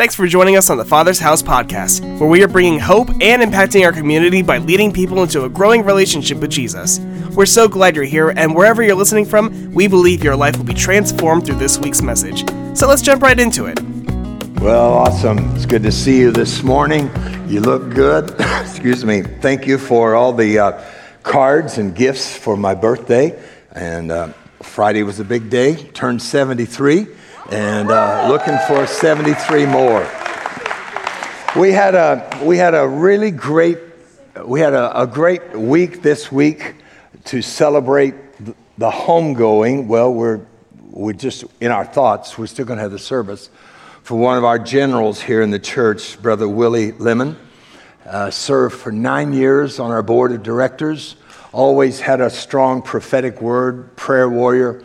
Thanks 0.00 0.14
for 0.14 0.26
joining 0.26 0.56
us 0.56 0.70
on 0.70 0.78
the 0.78 0.84
Father's 0.86 1.18
House 1.18 1.42
podcast, 1.42 2.18
where 2.18 2.26
we 2.26 2.42
are 2.42 2.48
bringing 2.48 2.78
hope 2.78 3.10
and 3.20 3.42
impacting 3.42 3.84
our 3.84 3.92
community 3.92 4.40
by 4.40 4.56
leading 4.56 4.94
people 4.94 5.22
into 5.22 5.44
a 5.44 5.48
growing 5.50 5.84
relationship 5.84 6.38
with 6.38 6.48
Jesus. 6.48 7.00
We're 7.34 7.44
so 7.44 7.68
glad 7.68 7.94
you're 7.94 8.06
here, 8.06 8.30
and 8.30 8.54
wherever 8.54 8.82
you're 8.82 8.94
listening 8.94 9.26
from, 9.26 9.74
we 9.74 9.88
believe 9.88 10.24
your 10.24 10.36
life 10.36 10.56
will 10.56 10.64
be 10.64 10.72
transformed 10.72 11.44
through 11.44 11.56
this 11.56 11.76
week's 11.76 12.00
message. 12.00 12.48
So 12.74 12.88
let's 12.88 13.02
jump 13.02 13.22
right 13.22 13.38
into 13.38 13.66
it. 13.66 13.78
Well, 14.62 14.90
awesome. 14.94 15.54
It's 15.54 15.66
good 15.66 15.82
to 15.82 15.92
see 15.92 16.18
you 16.18 16.30
this 16.30 16.62
morning. 16.62 17.10
You 17.46 17.60
look 17.60 17.92
good. 17.92 18.34
Excuse 18.62 19.04
me. 19.04 19.20
Thank 19.20 19.66
you 19.66 19.76
for 19.76 20.14
all 20.14 20.32
the 20.32 20.58
uh, 20.60 20.84
cards 21.24 21.76
and 21.76 21.94
gifts 21.94 22.34
for 22.34 22.56
my 22.56 22.74
birthday. 22.74 23.38
And 23.72 24.10
uh, 24.10 24.28
Friday 24.62 25.02
was 25.02 25.20
a 25.20 25.24
big 25.24 25.50
day, 25.50 25.74
turned 25.74 26.22
73 26.22 27.06
and 27.48 27.90
uh, 27.90 28.26
looking 28.28 28.56
for 28.66 28.86
73 28.86 29.66
more. 29.66 30.02
We 31.56 31.72
had 31.72 31.94
a, 31.94 32.40
we 32.44 32.58
had 32.58 32.74
a 32.74 32.86
really 32.86 33.30
great, 33.30 33.78
we 34.44 34.60
had 34.60 34.74
a, 34.74 35.02
a 35.02 35.06
great 35.06 35.52
week 35.58 36.02
this 36.02 36.30
week 36.30 36.76
to 37.24 37.42
celebrate 37.42 38.14
the 38.78 38.90
homegoing. 38.90 39.86
Well, 39.86 40.12
we're, 40.12 40.40
we're 40.90 41.12
just 41.12 41.44
in 41.60 41.70
our 41.70 41.84
thoughts, 41.84 42.38
we're 42.38 42.46
still 42.46 42.66
going 42.66 42.76
to 42.76 42.82
have 42.82 42.92
the 42.92 42.98
service 42.98 43.50
for 44.02 44.16
one 44.16 44.36
of 44.36 44.44
our 44.44 44.58
generals 44.58 45.20
here 45.20 45.42
in 45.42 45.50
the 45.50 45.58
church, 45.58 46.20
Brother 46.20 46.48
Willie 46.48 46.92
Lemon. 46.92 47.36
Uh, 48.06 48.30
served 48.30 48.74
for 48.74 48.90
nine 48.90 49.32
years 49.32 49.78
on 49.78 49.90
our 49.90 50.02
board 50.02 50.32
of 50.32 50.42
directors, 50.42 51.16
always 51.52 52.00
had 52.00 52.20
a 52.20 52.30
strong 52.30 52.82
prophetic 52.82 53.40
word, 53.40 53.94
prayer 53.96 54.28
warrior 54.28 54.82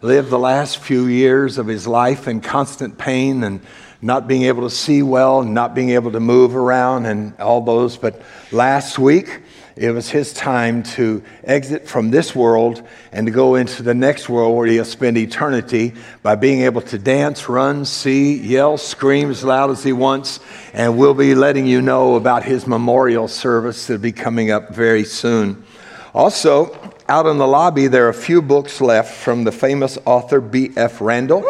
lived 0.00 0.30
the 0.30 0.38
last 0.38 0.78
few 0.78 1.06
years 1.06 1.58
of 1.58 1.66
his 1.66 1.86
life 1.86 2.28
in 2.28 2.40
constant 2.40 2.98
pain 2.98 3.42
and 3.42 3.60
not 4.00 4.28
being 4.28 4.42
able 4.42 4.62
to 4.62 4.70
see 4.70 5.02
well, 5.02 5.42
not 5.42 5.74
being 5.74 5.90
able 5.90 6.12
to 6.12 6.20
move 6.20 6.54
around, 6.54 7.06
and 7.06 7.34
all 7.40 7.60
those. 7.60 7.96
But 7.96 8.22
last 8.52 8.98
week, 8.98 9.42
it 9.74 9.90
was 9.90 10.10
his 10.10 10.32
time 10.32 10.82
to 10.82 11.22
exit 11.44 11.88
from 11.88 12.10
this 12.10 12.34
world 12.34 12.82
and 13.12 13.26
to 13.26 13.32
go 13.32 13.54
into 13.54 13.82
the 13.82 13.94
next 13.94 14.28
world 14.28 14.56
where 14.56 14.66
he'll 14.66 14.84
spend 14.84 15.16
eternity 15.16 15.94
by 16.22 16.34
being 16.34 16.62
able 16.62 16.80
to 16.82 16.98
dance, 16.98 17.48
run, 17.48 17.84
see, 17.84 18.38
yell, 18.38 18.76
scream 18.76 19.30
as 19.30 19.44
loud 19.44 19.70
as 19.70 19.84
he 19.84 19.92
wants. 19.92 20.40
And 20.72 20.98
we'll 20.98 21.14
be 21.14 21.34
letting 21.34 21.66
you 21.66 21.80
know 21.80 22.16
about 22.16 22.42
his 22.44 22.66
memorial 22.66 23.28
service 23.28 23.86
that'll 23.86 24.02
be 24.02 24.12
coming 24.12 24.50
up 24.50 24.74
very 24.74 25.04
soon. 25.04 25.64
Also, 26.12 26.76
out 27.08 27.26
in 27.26 27.38
the 27.38 27.46
lobby, 27.46 27.86
there 27.86 28.06
are 28.06 28.10
a 28.10 28.14
few 28.14 28.42
books 28.42 28.80
left 28.80 29.14
from 29.14 29.44
the 29.44 29.52
famous 29.52 29.98
author 30.04 30.40
B.F. 30.40 31.00
Randall 31.00 31.42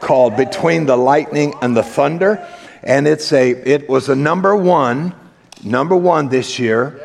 called 0.00 0.36
Between 0.36 0.86
the 0.86 0.96
Lightning 0.96 1.54
and 1.60 1.76
the 1.76 1.82
Thunder. 1.82 2.46
And 2.82 3.06
it's 3.06 3.32
a, 3.32 3.50
it 3.50 3.88
was 3.88 4.08
a 4.08 4.16
number 4.16 4.56
one, 4.56 5.14
number 5.62 5.96
one 5.96 6.28
this 6.28 6.58
year, 6.58 7.00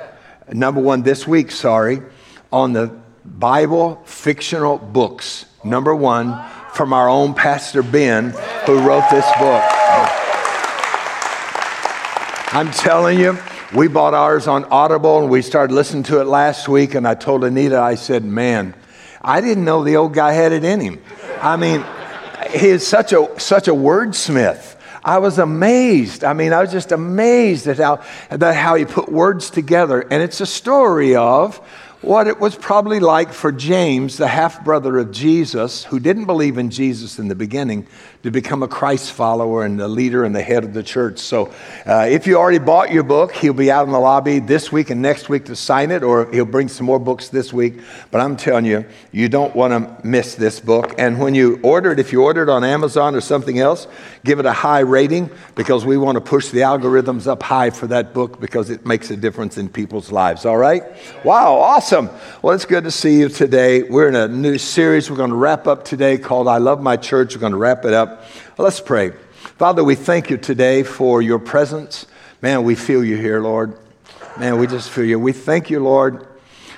number 0.52 0.81
one 0.81 1.03
this 1.03 1.27
week, 1.27 1.52
sorry, 1.52 2.02
on 2.52 2.73
the 2.73 2.97
Bible 3.25 4.02
fictional 4.05 4.77
books. 4.77 5.45
Number 5.64 5.94
one 5.94 6.44
from 6.73 6.94
our 6.94 7.09
own 7.09 7.33
Pastor 7.33 7.83
Ben, 7.83 8.30
who 8.66 8.80
wrote 8.80 9.09
this 9.11 9.25
book. 9.38 9.64
I'm 12.53 12.71
telling 12.71 13.19
you, 13.19 13.38
we 13.73 13.87
bought 13.87 14.13
ours 14.13 14.47
on 14.47 14.65
Audible 14.65 15.21
and 15.21 15.29
we 15.29 15.41
started 15.41 15.73
listening 15.73 16.03
to 16.03 16.21
it 16.21 16.25
last 16.25 16.69
week. 16.69 16.95
And 16.95 17.07
I 17.07 17.15
told 17.15 17.43
Anita, 17.43 17.79
I 17.79 17.95
said, 17.95 18.23
man, 18.23 18.73
I 19.21 19.41
didn't 19.41 19.65
know 19.65 19.83
the 19.83 19.97
old 19.97 20.13
guy 20.13 20.31
had 20.31 20.53
it 20.53 20.63
in 20.63 20.79
him. 20.79 21.01
I 21.41 21.57
mean, 21.57 21.83
he 22.51 22.69
is 22.69 22.87
such 22.87 23.11
a, 23.11 23.27
such 23.39 23.67
a 23.67 23.73
wordsmith. 23.73 24.75
I 25.03 25.17
was 25.19 25.37
amazed. 25.37 26.23
I 26.23 26.33
mean, 26.33 26.53
I 26.53 26.61
was 26.61 26.71
just 26.71 26.91
amazed 26.91 27.67
at 27.67 27.77
how, 27.77 28.03
at 28.29 28.41
how 28.41 28.75
he 28.75 28.85
put 28.85 29.11
words 29.11 29.49
together. 29.49 30.02
And 30.02 30.23
it's 30.23 30.39
a 30.39 30.45
story 30.45 31.15
of 31.15 31.59
what 32.01 32.27
it 32.27 32.39
was 32.39 32.55
probably 32.55 32.99
like 32.99 33.33
for 33.33 33.52
James, 33.52 34.17
the 34.17 34.27
half 34.27 34.63
brother 34.63 34.99
of 34.99 35.11
Jesus, 35.11 35.83
who 35.85 35.99
didn't 35.99 36.25
believe 36.25 36.59
in 36.59 36.69
Jesus 36.69 37.17
in 37.17 37.27
the 37.27 37.33
beginning, 37.33 37.87
to 38.21 38.30
become 38.30 38.61
a 38.61 38.67
Christ 38.67 39.13
follower 39.13 39.65
and 39.65 39.80
the 39.80 39.87
leader 39.87 40.23
and 40.23 40.36
the 40.36 40.43
head 40.43 40.63
of 40.63 40.73
the 40.73 40.83
church. 40.83 41.17
So, 41.17 41.52
uh, 41.87 42.07
if 42.07 42.27
you 42.27 42.37
already 42.37 42.59
bought 42.59 42.91
your 42.91 43.02
book, 43.02 43.33
he'll 43.33 43.53
be 43.53 43.71
out 43.71 43.87
in 43.87 43.91
the 43.93 43.99
lobby 43.99 44.37
this 44.39 44.71
week 44.71 44.91
and 44.91 45.02
next 45.02 45.27
week 45.27 45.45
to 45.45 45.55
sign 45.55 45.89
it, 45.89 46.03
or 46.03 46.31
he'll 46.31 46.45
bring 46.45 46.67
some 46.67 46.86
more 46.86 46.99
books 46.99 47.30
this 47.30 47.52
week. 47.52 47.80
But 48.11 48.21
I'm 48.21 48.37
telling 48.37 48.65
you, 48.65 48.86
you 49.11 49.27
don't 49.27 49.55
want 49.55 49.73
to 49.73 50.07
miss 50.07 50.36
this 50.36 50.59
book. 50.59 50.93
And 50.99 51.19
when 51.19 51.33
you 51.33 51.59
order 51.63 51.91
it, 51.91 51.99
if 51.99 52.11
you 52.11 52.21
order 52.21 52.43
it 52.43 52.49
on 52.49 52.63
Amazon 52.63 53.15
or 53.15 53.21
something 53.21 53.57
else, 53.57 53.87
give 54.23 54.39
it 54.39 54.45
a 54.45 54.53
high 54.53 54.80
rating 54.80 55.31
because 55.55 55.83
we 55.83 55.97
want 55.97 56.15
to 56.17 56.21
push 56.21 56.49
the 56.49 56.59
algorithms 56.59 57.25
up 57.25 57.41
high 57.41 57.71
for 57.71 57.87
that 57.87 58.13
book 58.13 58.39
because 58.39 58.69
it 58.69 58.86
makes 58.86 59.09
a 59.09 59.17
difference 59.17 59.57
in 59.57 59.67
people's 59.67 60.11
lives. 60.11 60.45
All 60.45 60.57
right? 60.57 60.83
Wow, 61.23 61.55
awesome. 61.55 61.86
Well, 61.89 62.52
it's 62.52 62.65
good 62.65 62.83
to 62.83 62.92
see 62.92 63.17
you 63.17 63.30
today. 63.30 63.81
We're 63.81 64.09
in 64.09 64.15
a 64.15 64.27
new 64.27 64.58
series 64.58 65.09
we're 65.09 65.15
going 65.15 65.30
to 65.30 65.37
wrap 65.37 65.67
up 65.67 65.86
today 65.86 66.17
called 66.17 66.49
I 66.49 66.58
Love 66.58 66.81
My 66.81 66.98
Church. 66.98 67.33
We're 67.33 67.39
going 67.39 67.53
to 67.53 67.58
wrap 67.58 67.86
it 67.86 67.93
up. 67.93 68.25
Let's 68.58 68.81
pray. 68.81 69.11
Father, 69.58 69.86
we 69.86 69.95
thank 69.95 70.30
you 70.30 70.36
today 70.36 70.83
for 70.83 71.21
your 71.21 71.39
presence. 71.39 72.05
Man, 72.42 72.65
we 72.65 72.75
feel 72.75 73.05
you 73.05 73.15
here, 73.15 73.39
Lord. 73.39 73.80
Man, 74.37 74.59
we 74.59 74.67
just 74.67 74.89
feel 74.89 75.05
you. 75.05 75.17
We 75.17 75.31
thank 75.31 75.70
you, 75.70 75.80
Lord. 75.80 76.27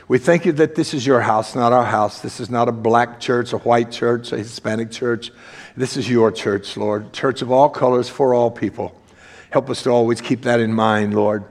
We 0.07 0.19
thank 0.19 0.45
you 0.45 0.51
that 0.51 0.75
this 0.75 0.93
is 0.93 1.07
your 1.07 1.21
house, 1.21 1.55
not 1.55 1.73
our 1.73 1.85
house. 1.85 2.21
This 2.21 2.39
is 2.39 2.51
not 2.51 2.69
a 2.69 2.71
black 2.71 3.19
church, 3.19 3.51
a 3.51 3.57
white 3.57 3.91
church, 3.91 4.31
a 4.31 4.37
Hispanic 4.37 4.91
church. 4.91 5.31
This 5.75 5.97
is 5.97 6.07
your 6.07 6.31
church, 6.31 6.77
Lord. 6.77 7.13
Church 7.13 7.41
of 7.41 7.51
all 7.51 7.69
colors 7.69 8.09
for 8.09 8.35
all 8.35 8.51
people. 8.51 8.95
Help 9.49 9.71
us 9.71 9.81
to 9.83 9.89
always 9.89 10.21
keep 10.21 10.43
that 10.43 10.59
in 10.59 10.71
mind, 10.71 11.15
Lord. 11.15 11.45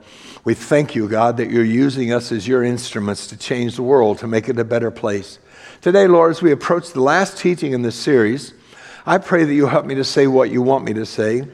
We 0.45 0.53
thank 0.53 0.95
you, 0.95 1.09
God, 1.09 1.37
that 1.37 1.51
you're 1.51 1.63
using 1.63 2.13
us 2.13 2.31
as 2.31 2.47
your 2.47 2.63
instruments 2.63 3.27
to 3.27 3.37
change 3.37 3.75
the 3.75 3.83
world, 3.83 4.19
to 4.19 4.27
make 4.27 4.47
it 4.47 4.57
a 4.57 4.63
better 4.63 4.89
place. 4.89 5.39
Today, 5.81 6.07
Lord, 6.07 6.31
as 6.31 6.41
we 6.41 6.51
approach 6.51 6.91
the 6.91 7.01
last 7.01 7.37
teaching 7.37 7.73
in 7.73 7.81
this 7.81 7.95
series, 7.95 8.53
I 9.05 9.17
pray 9.17 9.43
that 9.43 9.53
you 9.53 9.67
help 9.67 9.85
me 9.85 9.95
to 9.95 10.03
say 10.03 10.27
what 10.27 10.49
you 10.49 10.61
want 10.61 10.85
me 10.85 10.93
to 10.93 11.05
say. 11.05 11.47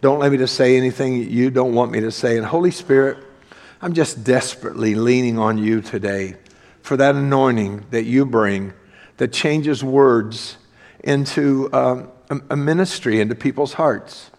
Don't 0.00 0.20
let 0.20 0.30
me 0.30 0.38
to 0.38 0.46
say 0.46 0.76
anything 0.76 1.28
you 1.28 1.50
don't 1.50 1.74
want 1.74 1.90
me 1.90 2.00
to 2.00 2.12
say. 2.12 2.36
And 2.36 2.46
Holy 2.46 2.70
Spirit, 2.70 3.18
I'm 3.82 3.92
just 3.92 4.22
desperately 4.22 4.94
leaning 4.94 5.38
on 5.38 5.58
you 5.58 5.80
today 5.80 6.36
for 6.82 6.96
that 6.96 7.16
anointing 7.16 7.86
that 7.90 8.04
you 8.04 8.24
bring 8.24 8.72
that 9.16 9.32
changes 9.32 9.82
words 9.82 10.56
into 11.02 11.68
um, 11.72 12.10
a 12.50 12.56
ministry 12.56 13.20
into 13.20 13.34
people's 13.34 13.72
hearts. 13.72 14.30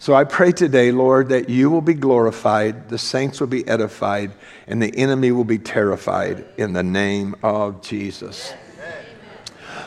So 0.00 0.14
I 0.14 0.22
pray 0.22 0.52
today, 0.52 0.92
Lord, 0.92 1.30
that 1.30 1.48
you 1.48 1.70
will 1.70 1.80
be 1.80 1.94
glorified, 1.94 2.88
the 2.88 2.98
saints 2.98 3.40
will 3.40 3.48
be 3.48 3.66
edified, 3.66 4.30
and 4.68 4.80
the 4.80 4.96
enemy 4.96 5.32
will 5.32 5.44
be 5.44 5.58
terrified 5.58 6.44
in 6.56 6.72
the 6.72 6.84
name 6.84 7.34
of 7.42 7.82
Jesus. 7.82 8.54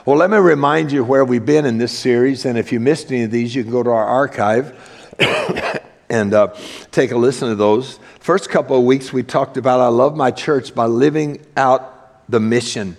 Well, 0.05 0.17
let 0.17 0.29
me 0.29 0.37
remind 0.37 0.91
you 0.91 1.05
where 1.05 1.23
we've 1.23 1.45
been 1.45 1.65
in 1.65 1.77
this 1.77 1.97
series. 1.97 2.45
And 2.45 2.57
if 2.57 2.73
you 2.73 2.79
missed 2.81 3.09
any 3.09 3.23
of 3.23 3.31
these, 3.31 3.55
you 3.55 3.63
can 3.63 3.71
go 3.71 3.83
to 3.83 3.89
our 3.89 4.05
archive 4.05 4.75
and 6.09 6.33
uh, 6.33 6.55
take 6.91 7.11
a 7.11 7.17
listen 7.17 7.47
to 7.47 7.55
those. 7.55 7.97
First 8.19 8.49
couple 8.49 8.77
of 8.77 8.83
weeks, 8.83 9.13
we 9.13 9.23
talked 9.23 9.55
about 9.55 9.79
I 9.79 9.87
love 9.87 10.17
my 10.17 10.31
church 10.31 10.75
by 10.75 10.87
living 10.87 11.45
out 11.55 12.29
the 12.29 12.41
mission. 12.41 12.97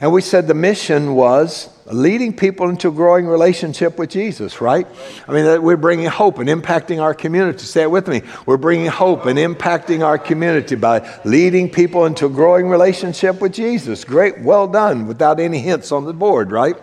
And 0.00 0.12
we 0.12 0.22
said 0.22 0.46
the 0.46 0.54
mission 0.54 1.14
was 1.14 1.68
leading 1.86 2.34
people 2.34 2.68
into 2.68 2.88
a 2.88 2.92
growing 2.92 3.26
relationship 3.26 3.98
with 3.98 4.10
Jesus, 4.10 4.60
right? 4.60 4.86
I 5.28 5.32
mean, 5.32 5.62
we're 5.62 5.76
bringing 5.76 6.06
hope 6.06 6.38
and 6.38 6.48
impacting 6.48 7.02
our 7.02 7.14
community. 7.14 7.58
Say 7.58 7.82
it 7.82 7.90
with 7.90 8.08
me. 8.08 8.22
We're 8.46 8.56
bringing 8.56 8.86
hope 8.86 9.26
and 9.26 9.38
impacting 9.38 10.04
our 10.04 10.18
community 10.18 10.76
by 10.76 11.20
leading 11.24 11.70
people 11.70 12.06
into 12.06 12.26
a 12.26 12.30
growing 12.30 12.68
relationship 12.68 13.40
with 13.40 13.52
Jesus. 13.52 14.04
Great, 14.04 14.40
well 14.40 14.66
done, 14.66 15.06
without 15.06 15.40
any 15.40 15.58
hints 15.58 15.92
on 15.92 16.04
the 16.04 16.14
board, 16.14 16.50
right? 16.50 16.76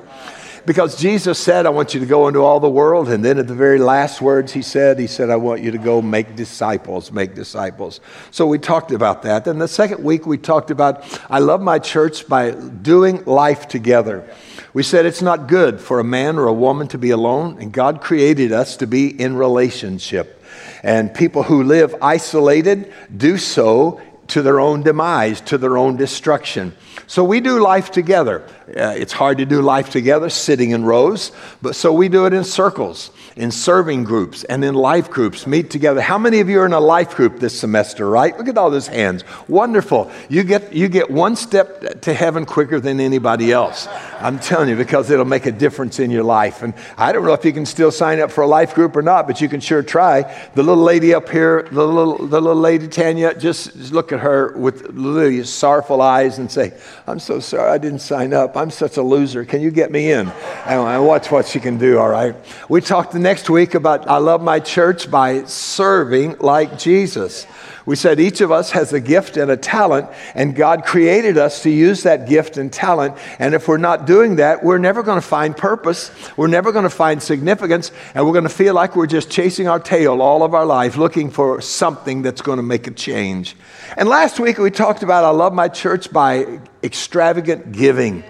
Because 0.63 0.95
Jesus 0.95 1.39
said, 1.39 1.65
I 1.65 1.69
want 1.69 1.95
you 1.95 1.99
to 2.01 2.05
go 2.05 2.27
into 2.27 2.41
all 2.41 2.59
the 2.59 2.69
world. 2.69 3.09
And 3.09 3.25
then 3.25 3.39
at 3.39 3.47
the 3.47 3.55
very 3.55 3.79
last 3.79 4.21
words 4.21 4.53
he 4.53 4.61
said, 4.61 4.99
He 4.99 5.07
said, 5.07 5.31
I 5.31 5.35
want 5.35 5.61
you 5.61 5.71
to 5.71 5.79
go 5.79 6.01
make 6.01 6.35
disciples, 6.35 7.11
make 7.11 7.33
disciples. 7.33 7.99
So 8.29 8.45
we 8.45 8.59
talked 8.59 8.91
about 8.91 9.23
that. 9.23 9.45
Then 9.45 9.57
the 9.57 9.67
second 9.67 10.03
week 10.03 10.27
we 10.27 10.37
talked 10.37 10.69
about, 10.69 11.03
I 11.31 11.39
love 11.39 11.61
my 11.61 11.79
church 11.79 12.27
by 12.27 12.51
doing 12.51 13.25
life 13.25 13.67
together. 13.67 14.29
We 14.73 14.83
said 14.83 15.05
it's 15.05 15.21
not 15.21 15.47
good 15.47 15.81
for 15.81 15.99
a 15.99 16.03
man 16.03 16.37
or 16.37 16.47
a 16.47 16.53
woman 16.53 16.87
to 16.89 16.97
be 16.97 17.09
alone, 17.09 17.57
and 17.59 17.73
God 17.73 18.01
created 18.01 18.51
us 18.53 18.77
to 18.77 18.87
be 18.87 19.07
in 19.09 19.35
relationship. 19.35 20.43
And 20.81 21.13
people 21.13 21.43
who 21.43 21.63
live 21.63 21.95
isolated 22.01 22.91
do 23.15 23.37
so 23.37 24.01
to 24.27 24.41
their 24.41 24.61
own 24.61 24.81
demise, 24.81 25.41
to 25.41 25.57
their 25.57 25.77
own 25.77 25.97
destruction. 25.97 26.73
So 27.05 27.21
we 27.21 27.41
do 27.41 27.59
life 27.59 27.91
together. 27.91 28.47
Uh, 28.69 28.95
it's 28.97 29.11
hard 29.11 29.39
to 29.39 29.45
do 29.45 29.61
life 29.61 29.89
together 29.89 30.29
sitting 30.29 30.71
in 30.71 30.85
rows, 30.85 31.33
but 31.61 31.75
so 31.75 31.91
we 31.91 32.07
do 32.07 32.25
it 32.25 32.33
in 32.33 32.45
circles, 32.45 33.11
in 33.35 33.51
serving 33.51 34.03
groups, 34.03 34.43
and 34.45 34.63
in 34.63 34.75
life 34.75 35.09
groups. 35.09 35.47
Meet 35.47 35.69
together. 35.69 36.01
How 36.01 36.17
many 36.17 36.39
of 36.39 36.49
you 36.49 36.59
are 36.59 36.65
in 36.65 36.73
a 36.73 36.79
life 36.79 37.15
group 37.15 37.39
this 37.39 37.57
semester, 37.57 38.09
right? 38.09 38.37
Look 38.37 38.47
at 38.47 38.57
all 38.57 38.69
those 38.69 38.87
hands. 38.87 39.23
Wonderful. 39.47 40.11
You 40.29 40.43
get, 40.43 40.73
you 40.73 40.87
get 40.87 41.09
one 41.09 41.35
step 41.35 42.01
to 42.01 42.13
heaven 42.13 42.45
quicker 42.45 42.79
than 42.79 42.99
anybody 42.99 43.51
else. 43.51 43.87
I'm 44.19 44.39
telling 44.39 44.69
you, 44.69 44.75
because 44.75 45.09
it'll 45.09 45.25
make 45.25 45.45
a 45.45 45.51
difference 45.51 45.99
in 45.99 46.11
your 46.11 46.23
life. 46.23 46.61
And 46.61 46.73
I 46.97 47.11
don't 47.11 47.25
know 47.25 47.33
if 47.33 47.45
you 47.45 47.53
can 47.53 47.65
still 47.65 47.91
sign 47.91 48.19
up 48.19 48.31
for 48.31 48.41
a 48.41 48.47
life 48.47 48.75
group 48.75 48.95
or 48.95 49.01
not, 49.01 49.27
but 49.27 49.41
you 49.41 49.49
can 49.49 49.59
sure 49.59 49.81
try. 49.81 50.21
The 50.55 50.63
little 50.63 50.83
lady 50.83 51.13
up 51.13 51.29
here, 51.29 51.67
the 51.71 51.85
little, 51.85 52.17
the 52.27 52.41
little 52.41 52.61
lady 52.61 52.87
Tanya, 52.87 53.33
just 53.33 53.75
look 53.91 54.11
at 54.11 54.19
her 54.19 54.55
with 54.57 54.81
really 54.91 55.43
sorrowful 55.43 56.01
eyes 56.01 56.37
and 56.37 56.51
say, 56.51 56.73
I'm 57.07 57.19
so 57.19 57.39
sorry 57.39 57.71
I 57.71 57.77
didn't 57.77 57.99
sign 57.99 58.33
up. 58.33 58.57
I'm 58.57 58.71
such 58.71 58.97
a 58.97 59.01
loser. 59.01 59.45
Can 59.45 59.61
you 59.61 59.71
get 59.71 59.91
me 59.91 60.11
in? 60.11 60.27
And 60.65 61.05
watch 61.05 61.31
what 61.31 61.47
she 61.47 61.59
can 61.59 61.77
do, 61.77 61.97
all 61.97 62.09
right? 62.09 62.35
We 62.69 62.81
talked 62.81 63.15
next 63.21 63.49
week 63.49 63.75
about 63.75 64.09
I 64.09 64.17
love 64.17 64.41
my 64.41 64.59
church 64.59 65.09
by 65.09 65.43
serving 65.45 66.37
like 66.39 66.77
Jesus. 66.77 67.45
We 67.85 67.95
said 67.95 68.19
each 68.19 68.41
of 68.41 68.51
us 68.51 68.71
has 68.71 68.93
a 68.93 68.99
gift 68.99 69.37
and 69.37 69.49
a 69.49 69.57
talent, 69.57 70.09
and 70.35 70.55
God 70.55 70.85
created 70.85 71.37
us 71.37 71.63
to 71.63 71.69
use 71.69 72.03
that 72.03 72.27
gift 72.27 72.57
and 72.57 72.71
talent. 72.71 73.17
And 73.39 73.55
if 73.55 73.67
we're 73.67 73.77
not 73.77 74.05
doing 74.05 74.35
that, 74.35 74.63
we're 74.63 74.77
never 74.77 75.01
going 75.01 75.19
to 75.19 75.27
find 75.27 75.55
purpose. 75.57 76.11
We're 76.37 76.47
never 76.47 76.71
going 76.71 76.83
to 76.83 76.89
find 76.89 77.21
significance, 77.21 77.91
and 78.13 78.25
we're 78.25 78.33
going 78.33 78.43
to 78.43 78.49
feel 78.49 78.73
like 78.73 78.95
we're 78.95 79.07
just 79.07 79.31
chasing 79.31 79.67
our 79.67 79.79
tail 79.79 80.21
all 80.21 80.43
of 80.43 80.53
our 80.53 80.65
life, 80.65 80.95
looking 80.95 81.31
for 81.31 81.59
something 81.61 82.21
that's 82.21 82.41
going 82.41 82.57
to 82.57 82.63
make 82.63 82.87
a 82.87 82.91
change. 82.91 83.55
And 83.97 84.07
last 84.07 84.39
week 84.39 84.57
we 84.57 84.69
talked 84.71 85.03
about 85.03 85.23
I 85.23 85.29
love 85.29 85.53
my 85.53 85.67
church 85.67 86.11
by 86.13 86.59
extravagant 86.83 87.71
giving. 87.71 88.23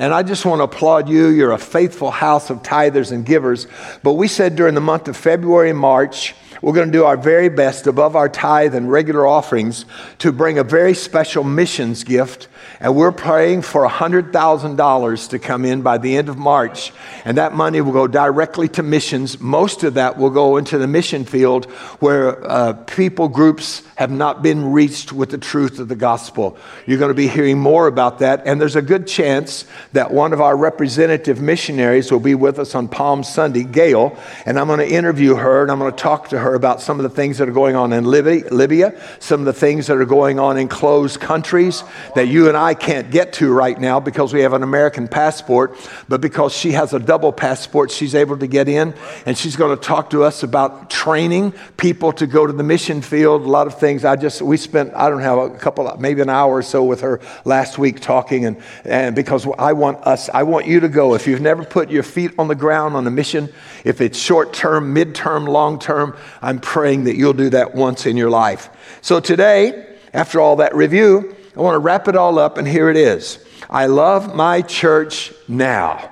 And 0.00 0.14
I 0.14 0.22
just 0.22 0.46
want 0.46 0.60
to 0.60 0.64
applaud 0.64 1.10
you. 1.10 1.26
You're 1.26 1.52
a 1.52 1.58
faithful 1.58 2.10
house 2.10 2.48
of 2.48 2.62
tithers 2.62 3.12
and 3.12 3.22
givers. 3.22 3.66
But 4.02 4.14
we 4.14 4.28
said 4.28 4.56
during 4.56 4.74
the 4.74 4.80
month 4.80 5.08
of 5.08 5.16
February 5.16 5.68
and 5.68 5.78
March, 5.78 6.34
we're 6.62 6.72
going 6.72 6.88
to 6.88 6.92
do 6.92 7.04
our 7.04 7.16
very 7.16 7.48
best 7.48 7.86
above 7.86 8.16
our 8.16 8.28
tithe 8.28 8.74
and 8.74 8.90
regular 8.90 9.26
offerings 9.26 9.84
to 10.18 10.32
bring 10.32 10.58
a 10.58 10.64
very 10.64 10.94
special 10.94 11.44
missions 11.44 12.04
gift 12.04 12.48
and 12.80 12.96
we're 12.96 13.12
praying 13.12 13.62
for 13.62 13.86
$100,000 13.86 15.28
to 15.30 15.38
come 15.38 15.64
in 15.66 15.82
by 15.82 15.98
the 15.98 16.16
end 16.16 16.30
of 16.30 16.38
March. 16.38 16.92
And 17.26 17.36
that 17.36 17.52
money 17.52 17.80
will 17.82 17.92
go 17.92 18.06
directly 18.06 18.68
to 18.68 18.82
missions. 18.82 19.38
Most 19.38 19.84
of 19.84 19.94
that 19.94 20.16
will 20.16 20.30
go 20.30 20.56
into 20.56 20.78
the 20.78 20.86
mission 20.86 21.26
field 21.26 21.66
where 22.00 22.42
uh, 22.50 22.72
people 22.72 23.28
groups 23.28 23.82
have 23.96 24.10
not 24.10 24.42
been 24.42 24.72
reached 24.72 25.12
with 25.12 25.30
the 25.30 25.38
truth 25.38 25.78
of 25.78 25.88
the 25.88 25.96
gospel. 25.96 26.56
You're 26.86 26.98
going 26.98 27.10
to 27.10 27.14
be 27.14 27.28
hearing 27.28 27.58
more 27.58 27.86
about 27.86 28.20
that. 28.20 28.46
And 28.46 28.58
there's 28.58 28.76
a 28.76 28.82
good 28.82 29.06
chance 29.06 29.66
that 29.92 30.10
one 30.10 30.32
of 30.32 30.40
our 30.40 30.56
representative 30.56 31.40
missionaries 31.40 32.10
will 32.10 32.20
be 32.20 32.34
with 32.34 32.58
us 32.58 32.74
on 32.74 32.88
Palm 32.88 33.22
Sunday, 33.22 33.64
Gail. 33.64 34.16
And 34.46 34.58
I'm 34.58 34.68
going 34.68 34.78
to 34.78 34.88
interview 34.88 35.34
her 35.34 35.62
and 35.62 35.70
I'm 35.70 35.78
going 35.78 35.92
to 35.92 35.96
talk 35.98 36.30
to 36.30 36.38
her 36.38 36.49
about 36.54 36.80
some 36.80 36.98
of 36.98 37.02
the 37.02 37.10
things 37.10 37.38
that 37.38 37.48
are 37.48 37.52
going 37.52 37.76
on 37.76 37.92
in 37.92 38.04
Libya, 38.04 39.00
some 39.18 39.40
of 39.40 39.46
the 39.46 39.52
things 39.52 39.86
that 39.86 39.96
are 39.96 40.04
going 40.04 40.38
on 40.38 40.58
in 40.58 40.68
closed 40.68 41.20
countries 41.20 41.82
that 42.14 42.28
you 42.28 42.48
and 42.48 42.56
I 42.56 42.74
can't 42.74 43.10
get 43.10 43.32
to 43.34 43.52
right 43.52 43.78
now 43.78 44.00
because 44.00 44.32
we 44.32 44.40
have 44.42 44.52
an 44.52 44.62
American 44.62 45.08
passport, 45.08 45.76
but 46.08 46.20
because 46.20 46.52
she 46.52 46.72
has 46.72 46.92
a 46.92 46.98
double 46.98 47.32
passport, 47.32 47.90
she's 47.90 48.14
able 48.14 48.38
to 48.38 48.46
get 48.46 48.68
in. 48.68 48.94
And 49.26 49.36
she's 49.36 49.56
going 49.56 49.76
to 49.76 49.82
talk 49.82 50.10
to 50.10 50.24
us 50.24 50.42
about 50.42 50.90
training 50.90 51.52
people 51.76 52.12
to 52.12 52.26
go 52.26 52.46
to 52.46 52.52
the 52.52 52.62
mission 52.62 53.02
field, 53.02 53.42
a 53.42 53.48
lot 53.48 53.66
of 53.66 53.78
things. 53.78 54.04
I 54.04 54.16
just, 54.16 54.42
we 54.42 54.56
spent, 54.56 54.92
I 54.94 55.08
don't 55.08 55.20
know, 55.20 55.40
a 55.40 55.58
couple, 55.58 55.94
maybe 55.98 56.20
an 56.20 56.30
hour 56.30 56.56
or 56.56 56.62
so 56.62 56.84
with 56.84 57.00
her 57.00 57.20
last 57.44 57.78
week 57.78 58.00
talking. 58.00 58.46
And, 58.46 58.62
and 58.84 59.14
because 59.14 59.46
I 59.58 59.72
want 59.72 60.06
us, 60.06 60.28
I 60.28 60.42
want 60.42 60.66
you 60.66 60.80
to 60.80 60.88
go. 60.88 61.14
If 61.14 61.26
you've 61.26 61.40
never 61.40 61.64
put 61.64 61.90
your 61.90 62.02
feet 62.02 62.32
on 62.38 62.48
the 62.48 62.54
ground 62.54 62.96
on 62.96 63.06
a 63.06 63.10
mission, 63.10 63.52
if 63.84 64.00
it's 64.00 64.18
short 64.18 64.52
term, 64.52 64.92
mid 64.92 65.14
term, 65.14 65.46
long 65.46 65.78
term, 65.78 66.16
I'm 66.42 66.60
praying 66.60 67.04
that 67.04 67.16
you'll 67.16 67.32
do 67.32 67.50
that 67.50 67.74
once 67.74 68.06
in 68.06 68.16
your 68.16 68.30
life. 68.30 68.70
So 69.02 69.20
today, 69.20 69.96
after 70.12 70.40
all 70.40 70.56
that 70.56 70.74
review, 70.74 71.36
I 71.56 71.60
want 71.60 71.74
to 71.74 71.78
wrap 71.78 72.08
it 72.08 72.16
all 72.16 72.38
up, 72.38 72.58
and 72.58 72.66
here 72.66 72.88
it 72.90 72.96
is. 72.96 73.44
I 73.68 73.86
love 73.86 74.34
my 74.34 74.62
church 74.62 75.32
now. 75.48 76.10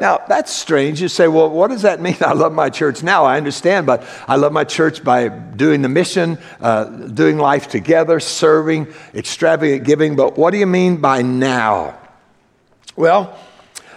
Now, 0.00 0.22
that's 0.26 0.52
strange. 0.52 1.02
You 1.02 1.08
say, 1.08 1.28
well, 1.28 1.50
what 1.50 1.68
does 1.68 1.82
that 1.82 2.00
mean? 2.00 2.16
I 2.20 2.32
love 2.32 2.52
my 2.52 2.70
church 2.70 3.02
now. 3.02 3.24
I 3.24 3.36
understand, 3.36 3.86
but 3.86 4.06
I 4.26 4.36
love 4.36 4.52
my 4.52 4.64
church 4.64 5.04
by 5.04 5.28
doing 5.28 5.82
the 5.82 5.88
mission, 5.88 6.38
uh, 6.60 6.84
doing 6.84 7.38
life 7.38 7.68
together, 7.68 8.18
serving, 8.18 8.88
extravagant 9.14 9.84
giving. 9.84 10.16
But 10.16 10.38
what 10.38 10.52
do 10.52 10.58
you 10.58 10.66
mean 10.66 10.96
by 10.96 11.22
now? 11.22 11.98
Well, 12.96 13.38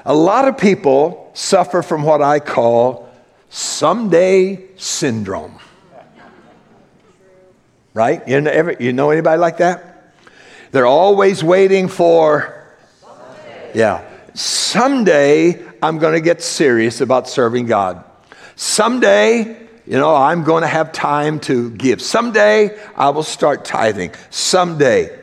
a 0.05 0.13
lot 0.13 0.47
of 0.47 0.57
people 0.57 1.31
suffer 1.33 1.81
from 1.81 2.03
what 2.03 2.21
I 2.21 2.39
call 2.39 3.09
someday 3.49 4.65
syndrome. 4.75 5.59
Right? 7.93 8.27
You 8.27 8.41
know, 8.41 8.75
you 8.79 8.93
know 8.93 9.11
anybody 9.11 9.39
like 9.39 9.57
that? 9.57 10.13
They're 10.71 10.87
always 10.87 11.43
waiting 11.43 11.87
for, 11.87 12.67
yeah, 13.75 14.03
someday 14.33 15.63
I'm 15.81 15.99
going 15.99 16.13
to 16.13 16.21
get 16.21 16.41
serious 16.41 17.01
about 17.01 17.29
serving 17.29 17.67
God. 17.67 18.03
Someday, 18.55 19.67
you 19.85 19.97
know, 19.97 20.15
I'm 20.15 20.43
going 20.43 20.61
to 20.61 20.67
have 20.67 20.91
time 20.91 21.39
to 21.41 21.69
give. 21.71 22.01
Someday 22.01 22.77
I 22.95 23.09
will 23.09 23.23
start 23.23 23.65
tithing. 23.65 24.13
Someday. 24.29 25.22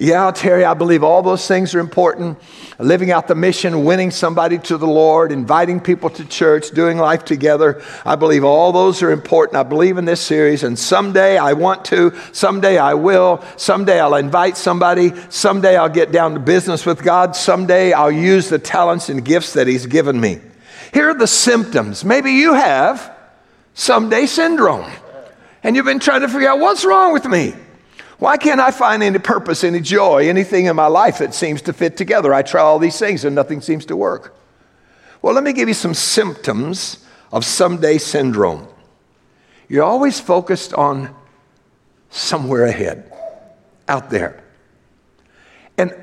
Yeah, 0.00 0.30
Terry, 0.30 0.64
I 0.64 0.74
believe 0.74 1.02
all 1.02 1.22
those 1.22 1.48
things 1.48 1.74
are 1.74 1.80
important. 1.80 2.38
Living 2.78 3.10
out 3.10 3.26
the 3.26 3.34
mission, 3.34 3.84
winning 3.84 4.12
somebody 4.12 4.58
to 4.58 4.78
the 4.78 4.86
Lord, 4.86 5.32
inviting 5.32 5.80
people 5.80 6.08
to 6.10 6.24
church, 6.24 6.70
doing 6.70 6.98
life 6.98 7.24
together. 7.24 7.82
I 8.04 8.14
believe 8.14 8.44
all 8.44 8.70
those 8.70 9.02
are 9.02 9.10
important. 9.10 9.56
I 9.56 9.64
believe 9.64 9.98
in 9.98 10.04
this 10.04 10.20
series, 10.20 10.62
and 10.62 10.78
someday 10.78 11.36
I 11.36 11.54
want 11.54 11.84
to, 11.86 12.16
someday 12.32 12.78
I 12.78 12.94
will, 12.94 13.44
someday 13.56 13.98
I'll 13.98 14.14
invite 14.14 14.56
somebody, 14.56 15.12
someday 15.30 15.76
I'll 15.76 15.88
get 15.88 16.12
down 16.12 16.34
to 16.34 16.40
business 16.40 16.86
with 16.86 17.02
God, 17.02 17.34
someday 17.34 17.92
I'll 17.92 18.12
use 18.12 18.48
the 18.48 18.60
talents 18.60 19.08
and 19.08 19.24
gifts 19.24 19.54
that 19.54 19.66
He's 19.66 19.86
given 19.86 20.20
me. 20.20 20.38
Here 20.94 21.10
are 21.10 21.14
the 21.14 21.26
symptoms. 21.26 22.04
Maybe 22.04 22.34
you 22.34 22.54
have 22.54 23.16
someday 23.74 24.26
syndrome, 24.26 24.88
and 25.64 25.74
you've 25.74 25.86
been 25.86 25.98
trying 25.98 26.20
to 26.20 26.28
figure 26.28 26.50
out 26.50 26.60
what's 26.60 26.84
wrong 26.84 27.12
with 27.12 27.24
me. 27.24 27.54
Why 28.18 28.36
can't 28.36 28.60
I 28.60 28.72
find 28.72 29.02
any 29.02 29.18
purpose, 29.18 29.62
any 29.62 29.80
joy, 29.80 30.28
anything 30.28 30.66
in 30.66 30.74
my 30.74 30.88
life 30.88 31.18
that 31.18 31.34
seems 31.34 31.62
to 31.62 31.72
fit 31.72 31.96
together? 31.96 32.34
I 32.34 32.42
try 32.42 32.60
all 32.60 32.78
these 32.78 32.98
things 32.98 33.24
and 33.24 33.34
nothing 33.34 33.60
seems 33.60 33.86
to 33.86 33.96
work. 33.96 34.36
Well, 35.22 35.34
let 35.34 35.44
me 35.44 35.52
give 35.52 35.68
you 35.68 35.74
some 35.74 35.94
symptoms 35.94 37.04
of 37.32 37.44
someday 37.44 37.98
syndrome. 37.98 38.66
You're 39.68 39.84
always 39.84 40.18
focused 40.18 40.74
on 40.74 41.14
somewhere 42.10 42.64
ahead, 42.64 43.12
out 43.86 44.10
there. 44.10 44.42
And 45.76 45.94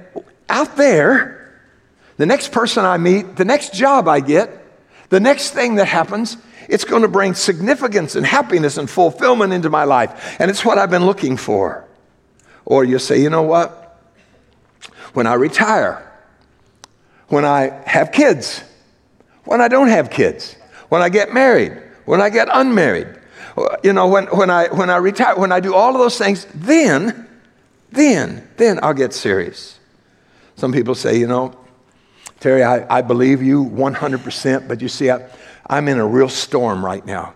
out 0.48 0.78
there, 0.78 1.60
the 2.18 2.26
next 2.26 2.52
person 2.52 2.86
I 2.86 2.98
meet, 2.98 3.36
the 3.36 3.46
next 3.46 3.74
job 3.74 4.08
I 4.08 4.22
get, 4.22 4.62
the 5.10 5.20
next 5.20 5.52
thing 5.52 5.76
that 5.76 5.86
happens, 5.86 6.38
it's 6.70 6.86
going 6.86 7.02
to 7.02 7.08
bring 7.08 7.34
significance 7.34 8.16
and 8.16 8.26
happiness 8.26 8.78
and 8.78 8.90
fulfillment 8.90 9.52
into 9.52 9.70
my 9.70 9.84
life. 9.84 10.38
And 10.40 10.50
it's 10.50 10.64
what 10.64 10.78
I've 10.78 10.90
been 10.90 11.06
looking 11.06 11.36
for. 11.36 11.85
Or 12.66 12.84
you 12.84 13.00
say, 13.00 13.22
you 13.22 13.30
know 13.30 13.44
what? 13.44 13.82
When 15.14 15.28
I 15.28 15.36
retire, 15.36 16.12
when 17.28 17.46
I 17.46 17.70
have 17.86 18.12
kids, 18.12 18.64
when 19.46 19.62
I 19.62 19.68
don't 19.68 19.88
have 19.88 20.10
kids, 20.10 20.56
when 20.90 21.02
I 21.02 21.10
get 21.10 21.34
married, 21.34 21.82
when 22.06 22.22
I 22.22 22.30
get 22.30 22.48
unmarried, 22.52 23.08
you 23.84 23.94
know, 23.94 24.08
when, 24.08 24.26
when, 24.26 24.50
I, 24.50 24.68
when 24.68 24.90
I 24.90 24.98
retire, 24.98 25.38
when 25.38 25.52
I 25.52 25.60
do 25.60 25.74
all 25.74 25.94
of 25.94 26.00
those 26.00 26.18
things, 26.18 26.46
then, 26.54 27.28
then, 27.92 28.48
then 28.58 28.80
I'll 28.84 28.94
get 28.94 29.14
serious. 29.14 29.80
Some 30.56 30.72
people 30.72 30.96
say, 30.96 31.18
you 31.18 31.28
know, 31.28 31.54
Terry, 32.40 32.64
I, 32.64 32.98
I 32.98 33.02
believe 33.02 33.42
you 33.42 33.64
100%, 33.66 34.68
but 34.68 34.82
you 34.82 34.90
see, 34.90 35.10
I, 35.10 35.30
I'm 35.68 35.88
in 35.88 36.00
a 36.00 36.06
real 36.06 36.30
storm 36.30 36.84
right 36.84 37.06
now. 37.06 37.34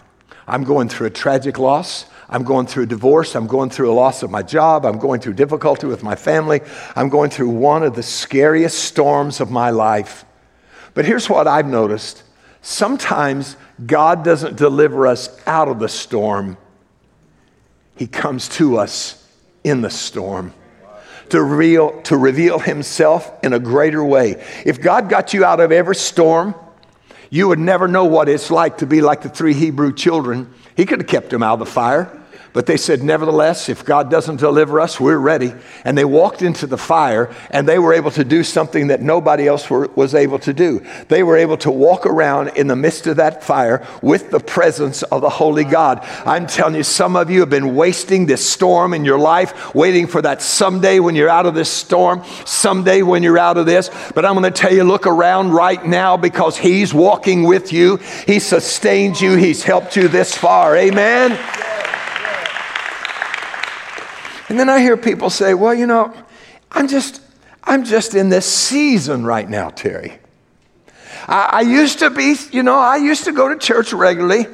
I'm 0.48 0.64
going 0.64 0.90
through 0.90 1.08
a 1.08 1.12
tragic 1.12 1.58
loss. 1.58 2.06
I'm 2.30 2.44
going 2.44 2.68
through 2.68 2.84
a 2.84 2.88
divorce. 2.88 3.36
I'm 3.36 3.48
going 3.48 3.70
through 3.70 3.92
a 3.92 3.94
loss 3.94 4.22
of 4.22 4.30
my 4.30 4.44
job. 4.44 4.86
I'm 4.86 5.00
going 5.00 5.20
through 5.20 5.34
difficulty 5.34 5.88
with 5.88 6.04
my 6.04 6.16
family. 6.16 6.62
I'm 6.96 7.10
going 7.10 7.32
through 7.32 7.50
one 7.50 7.84
of 7.84 7.96
the 7.96 8.04
scariest 8.04 8.78
storms 8.78 9.40
of 9.40 9.50
my 9.50 9.72
life. 9.72 10.26
But 10.94 11.06
here's 11.06 11.30
what 11.30 11.48
I've 11.48 11.68
noticed 11.68 12.24
sometimes 12.62 13.56
God 13.86 14.24
doesn't 14.24 14.58
deliver 14.58 15.08
us 15.08 15.30
out 15.48 15.70
of 15.70 15.80
the 15.80 15.90
storm, 15.90 16.58
He 17.96 18.06
comes 18.06 18.48
to 18.50 18.78
us 18.78 19.28
in 19.64 19.82
the 19.82 19.90
storm. 19.90 20.54
To 21.30 21.44
reveal, 21.44 22.02
to 22.04 22.18
reveal 22.18 22.58
himself 22.58 23.32
in 23.44 23.54
a 23.54 23.60
greater 23.60 24.04
way. 24.04 24.44
If 24.66 24.82
God 24.82 25.10
got 25.10 25.32
you 25.32 25.46
out 25.46 25.60
of 25.60 25.72
every 25.72 25.96
storm, 25.96 26.56
you 27.30 27.48
would 27.50 27.60
never 27.60 27.88
know 27.88 28.06
what 28.06 28.28
it's 28.28 28.50
like 28.50 28.80
to 28.80 28.88
be 28.88 29.02
like 29.02 29.22
the 29.22 29.30
three 29.30 29.54
Hebrew 29.54 29.94
children. 29.94 30.52
He 30.76 30.88
could 30.88 31.02
have 31.02 31.08
kept 31.08 31.30
them 31.30 31.44
out 31.44 31.54
of 31.54 31.60
the 31.60 31.68
fire. 31.68 32.19
But 32.52 32.66
they 32.66 32.78
said, 32.78 33.04
Nevertheless, 33.04 33.70
if 33.70 33.86
God 33.86 34.10
doesn't 34.10 34.38
deliver 34.38 34.80
us, 34.80 35.00
we're 35.00 35.18
ready. 35.18 35.54
And 35.86 35.98
they 35.98 36.06
walked 36.06 36.42
into 36.42 36.66
the 36.66 36.78
fire 36.78 37.34
and 37.52 37.68
they 37.68 37.78
were 37.78 37.94
able 37.94 38.12
to 38.12 38.24
do 38.24 38.44
something 38.44 38.88
that 38.88 39.02
nobody 39.02 39.48
else 39.48 39.70
were, 39.70 39.88
was 39.96 40.16
able 40.16 40.40
to 40.40 40.54
do. 40.54 40.84
They 41.10 41.22
were 41.22 41.38
able 41.38 41.58
to 41.58 41.72
walk 41.72 42.06
around 42.06 42.50
in 42.58 42.68
the 42.68 42.76
midst 42.76 43.06
of 43.08 43.18
that 43.18 43.44
fire 43.44 43.86
with 44.02 44.32
the 44.32 44.40
presence 44.40 45.04
of 45.04 45.22
the 45.22 45.30
Holy 45.30 45.64
God. 45.64 46.00
I'm 46.26 46.48
telling 46.48 46.76
you, 46.76 46.84
some 46.84 47.16
of 47.16 47.30
you 47.30 47.42
have 47.42 47.50
been 47.50 47.76
wasting 47.76 48.26
this 48.26 48.48
storm 48.50 48.94
in 48.94 49.06
your 49.06 49.20
life, 49.20 49.76
waiting 49.76 50.08
for 50.08 50.22
that 50.22 50.42
someday 50.42 51.00
when 51.00 51.16
you're 51.16 51.30
out 51.30 51.46
of 51.46 51.54
this 51.54 51.72
storm, 51.72 52.24
someday 52.46 53.04
when 53.04 53.22
you're 53.22 53.38
out 53.38 53.58
of 53.58 53.66
this. 53.66 53.90
But 54.16 54.26
I'm 54.26 54.34
going 54.34 54.52
to 54.52 54.52
tell 54.52 54.74
you, 54.74 54.84
look 54.84 55.06
around 55.06 55.52
right 55.52 55.84
now 55.86 56.18
because 56.18 56.58
He's 56.58 56.94
walking 56.94 57.44
with 57.44 57.72
you. 57.72 57.98
He 58.26 58.40
sustained 58.40 59.22
you, 59.22 59.36
He's 59.36 59.64
helped 59.64 59.96
you 59.96 60.08
this 60.08 60.36
far. 60.36 60.76
Amen. 60.76 61.38
And 64.50 64.60
then 64.60 64.68
I 64.68 64.80
hear 64.80 64.98
people 64.98 65.30
say, 65.30 65.54
well, 65.54 65.74
you 65.74 65.86
know, 65.86 66.14
I'm 66.72 66.88
just, 66.88 67.22
I'm 67.64 67.86
just 67.86 68.16
in 68.16 68.30
this 68.30 68.46
season 68.46 69.24
right 69.24 69.48
now, 69.48 69.70
Terry. 69.70 70.20
I, 71.28 71.50
I 71.52 71.62
used 71.62 72.00
to 72.00 72.10
be, 72.10 72.36
you 72.52 72.64
know, 72.64 72.78
I 72.78 72.98
used 72.98 73.26
to 73.26 73.32
go 73.32 73.48
to 73.48 73.58
church 73.58 73.94
regularly. 73.94 74.48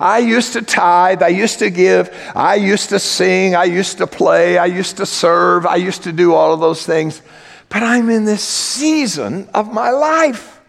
I 0.00 0.18
used 0.18 0.54
to 0.54 0.62
tithe. 0.62 1.22
I 1.22 1.28
used 1.28 1.60
to 1.60 1.70
give. 1.70 2.10
I 2.34 2.56
used 2.56 2.88
to 2.88 2.98
sing. 2.98 3.54
I 3.54 3.64
used 3.64 3.98
to 3.98 4.06
play. 4.06 4.58
I 4.58 4.66
used 4.66 4.96
to 4.96 5.06
serve. 5.06 5.66
I 5.66 5.76
used 5.76 6.04
to 6.04 6.12
do 6.12 6.34
all 6.34 6.52
of 6.52 6.60
those 6.60 6.84
things. 6.84 7.22
But 7.68 7.82
I'm 7.82 8.10
in 8.10 8.24
this 8.24 8.42
season 8.42 9.48
of 9.54 9.72
my 9.72 9.90
life. 9.90 10.60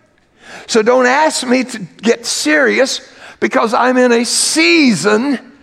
So 0.68 0.82
don't 0.82 1.06
ask 1.06 1.46
me 1.48 1.64
to 1.64 1.80
get 1.80 2.26
serious 2.26 3.08
because 3.40 3.74
I'm 3.74 3.98
in 3.98 4.12
a 4.12 4.26
season 4.26 5.54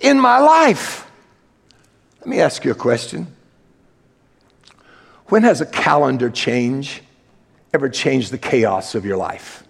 in 0.00 0.20
my 0.20 0.38
life. 0.38 1.07
Let 2.20 2.26
me 2.26 2.40
ask 2.40 2.64
you 2.64 2.72
a 2.72 2.74
question. 2.74 3.34
When 5.26 5.42
has 5.42 5.60
a 5.60 5.66
calendar 5.66 6.30
change 6.30 7.02
ever 7.72 7.88
changed 7.88 8.30
the 8.32 8.38
chaos 8.38 8.94
of 8.94 9.04
your 9.04 9.16
life? 9.16 9.64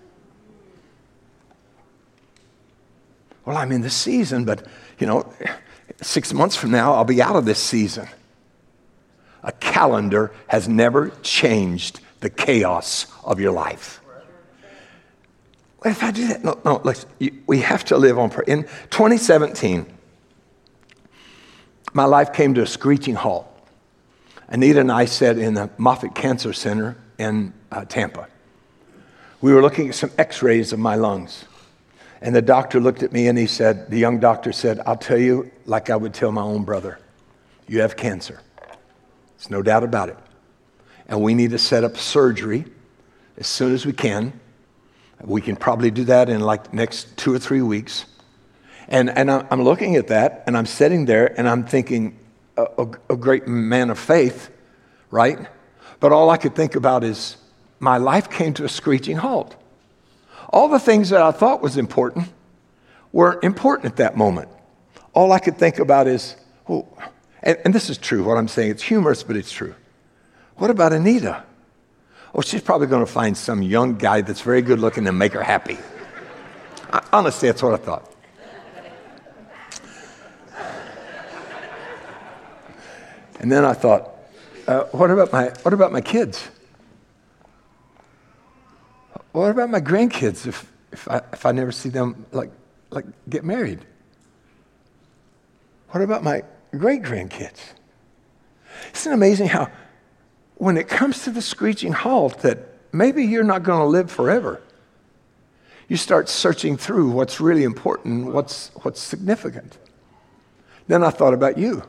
Well, 3.44 3.56
I'm 3.56 3.72
in 3.72 3.80
this 3.80 3.94
season, 3.94 4.44
but 4.44 4.66
you 4.98 5.06
know, 5.06 5.32
six 6.02 6.32
months 6.32 6.54
from 6.54 6.70
now, 6.70 6.94
I'll 6.94 7.04
be 7.04 7.22
out 7.22 7.36
of 7.36 7.44
this 7.44 7.58
season. 7.58 8.08
A 9.42 9.52
calendar 9.52 10.32
has 10.48 10.68
never 10.68 11.10
changed 11.22 12.00
the 12.20 12.30
chaos 12.30 13.06
of 13.24 13.40
your 13.40 13.52
life. 13.52 14.00
If 15.84 16.02
I 16.02 16.10
do 16.10 16.28
that? 16.28 16.44
No, 16.44 16.60
no, 16.64 16.82
we 17.46 17.60
have 17.60 17.84
to 17.86 17.96
live 17.96 18.18
on. 18.18 18.30
Prayer. 18.30 18.44
In 18.46 18.62
2017, 18.90 19.86
my 21.92 22.04
life 22.04 22.32
came 22.32 22.54
to 22.54 22.62
a 22.62 22.66
screeching 22.66 23.14
halt. 23.14 23.46
Anita 24.48 24.80
and 24.80 24.90
I 24.90 25.04
sat 25.04 25.38
in 25.38 25.54
the 25.54 25.70
Moffitt 25.76 26.14
Cancer 26.14 26.52
Center 26.52 26.96
in 27.18 27.52
uh, 27.70 27.84
Tampa. 27.84 28.28
We 29.40 29.52
were 29.52 29.62
looking 29.62 29.88
at 29.88 29.94
some 29.94 30.10
x 30.18 30.42
rays 30.42 30.72
of 30.72 30.78
my 30.78 30.94
lungs. 30.94 31.44
And 32.20 32.34
the 32.34 32.42
doctor 32.42 32.80
looked 32.80 33.02
at 33.02 33.12
me 33.12 33.28
and 33.28 33.38
he 33.38 33.46
said, 33.46 33.90
The 33.90 33.98
young 33.98 34.18
doctor 34.18 34.52
said, 34.52 34.80
I'll 34.86 34.96
tell 34.96 35.18
you 35.18 35.50
like 35.66 35.90
I 35.90 35.96
would 35.96 36.14
tell 36.14 36.32
my 36.32 36.42
own 36.42 36.64
brother, 36.64 36.98
you 37.68 37.80
have 37.80 37.96
cancer. 37.96 38.40
There's 39.36 39.50
no 39.50 39.62
doubt 39.62 39.84
about 39.84 40.08
it. 40.08 40.16
And 41.06 41.22
we 41.22 41.34
need 41.34 41.50
to 41.50 41.58
set 41.58 41.84
up 41.84 41.96
surgery 41.96 42.64
as 43.36 43.46
soon 43.46 43.72
as 43.72 43.86
we 43.86 43.92
can. 43.92 44.38
We 45.22 45.40
can 45.40 45.56
probably 45.56 45.90
do 45.90 46.04
that 46.04 46.28
in 46.28 46.40
like 46.40 46.72
next 46.72 47.16
two 47.16 47.32
or 47.32 47.38
three 47.38 47.62
weeks. 47.62 48.06
And, 48.88 49.10
and 49.10 49.30
I'm 49.30 49.62
looking 49.62 49.96
at 49.96 50.08
that 50.08 50.44
and 50.46 50.56
I'm 50.56 50.66
sitting 50.66 51.04
there 51.04 51.38
and 51.38 51.48
I'm 51.48 51.64
thinking, 51.64 52.18
a, 52.56 52.66
a, 52.78 52.90
a 53.10 53.16
great 53.16 53.46
man 53.46 53.90
of 53.90 53.98
faith, 53.98 54.50
right? 55.10 55.38
But 56.00 56.12
all 56.12 56.30
I 56.30 56.36
could 56.36 56.54
think 56.54 56.74
about 56.74 57.04
is 57.04 57.36
my 57.80 57.98
life 57.98 58.30
came 58.30 58.54
to 58.54 58.64
a 58.64 58.68
screeching 58.68 59.18
halt. 59.18 59.54
All 60.50 60.68
the 60.68 60.78
things 60.78 61.10
that 61.10 61.22
I 61.22 61.30
thought 61.30 61.62
was 61.62 61.76
important 61.76 62.28
weren't 63.12 63.44
important 63.44 63.86
at 63.92 63.96
that 63.96 64.16
moment. 64.16 64.48
All 65.12 65.32
I 65.32 65.38
could 65.38 65.58
think 65.58 65.78
about 65.78 66.06
is, 66.06 66.36
oh, 66.68 66.86
and, 67.42 67.58
and 67.64 67.74
this 67.74 67.90
is 67.90 67.98
true, 67.98 68.24
what 68.24 68.38
I'm 68.38 68.48
saying. 68.48 68.70
It's 68.70 68.82
humorous, 68.82 69.22
but 69.22 69.36
it's 69.36 69.52
true. 69.52 69.74
What 70.56 70.70
about 70.70 70.92
Anita? 70.92 71.44
Oh, 72.34 72.40
she's 72.40 72.62
probably 72.62 72.86
going 72.86 73.04
to 73.04 73.10
find 73.10 73.36
some 73.36 73.62
young 73.62 73.96
guy 73.96 74.22
that's 74.22 74.40
very 74.40 74.62
good 74.62 74.78
looking 74.78 75.06
and 75.06 75.18
make 75.18 75.32
her 75.32 75.42
happy. 75.42 75.78
I, 76.92 77.02
honestly, 77.12 77.48
that's 77.48 77.62
what 77.62 77.74
I 77.74 77.76
thought. 77.76 78.14
And 83.38 83.50
then 83.50 83.64
I 83.64 83.72
thought, 83.72 84.14
uh, 84.66 84.84
what, 84.84 85.10
about 85.10 85.32
my, 85.32 85.52
what 85.62 85.72
about 85.72 85.92
my 85.92 86.00
kids? 86.00 86.48
What 89.32 89.50
about 89.50 89.70
my 89.70 89.80
grandkids 89.80 90.46
if, 90.46 90.70
if, 90.92 91.08
I, 91.08 91.22
if 91.32 91.46
I 91.46 91.52
never 91.52 91.72
see 91.72 91.88
them 91.88 92.26
like, 92.32 92.50
like 92.90 93.04
get 93.28 93.44
married? 93.44 93.80
What 95.90 96.02
about 96.02 96.22
my 96.22 96.42
great 96.72 97.02
grandkids? 97.02 97.60
Isn't 98.94 99.12
it 99.12 99.14
amazing 99.14 99.48
how, 99.48 99.70
when 100.56 100.76
it 100.76 100.88
comes 100.88 101.24
to 101.24 101.30
the 101.30 101.40
screeching 101.40 101.92
halt, 101.92 102.40
that 102.40 102.58
maybe 102.92 103.24
you're 103.24 103.44
not 103.44 103.62
going 103.62 103.80
to 103.80 103.86
live 103.86 104.10
forever, 104.10 104.60
you 105.88 105.96
start 105.96 106.28
searching 106.28 106.76
through 106.76 107.10
what's 107.10 107.40
really 107.40 107.64
important, 107.64 108.26
what's, 108.26 108.70
what's 108.82 109.00
significant. 109.00 109.78
Then 110.86 111.02
I 111.02 111.10
thought 111.10 111.32
about 111.32 111.56
you. 111.56 111.82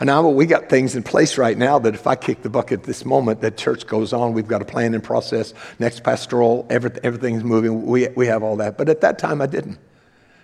And 0.00 0.06
now 0.06 0.26
we 0.28 0.46
got 0.46 0.68
things 0.68 0.96
in 0.96 1.02
place 1.02 1.38
right 1.38 1.56
now 1.56 1.78
that 1.78 1.94
if 1.94 2.06
I 2.06 2.16
kick 2.16 2.42
the 2.42 2.50
bucket 2.50 2.84
this 2.84 3.04
moment, 3.04 3.40
that 3.42 3.56
church 3.56 3.86
goes 3.86 4.12
on. 4.12 4.32
We've 4.32 4.48
got 4.48 4.62
a 4.62 4.64
plan 4.64 4.94
in 4.94 5.00
process, 5.00 5.54
next 5.78 6.02
pastoral, 6.02 6.66
every, 6.70 6.90
everything's 7.02 7.44
moving. 7.44 7.86
We, 7.86 8.08
we 8.08 8.26
have 8.26 8.42
all 8.42 8.56
that. 8.56 8.78
But 8.78 8.88
at 8.88 9.00
that 9.02 9.18
time, 9.18 9.40
I 9.40 9.46
didn't. 9.46 9.78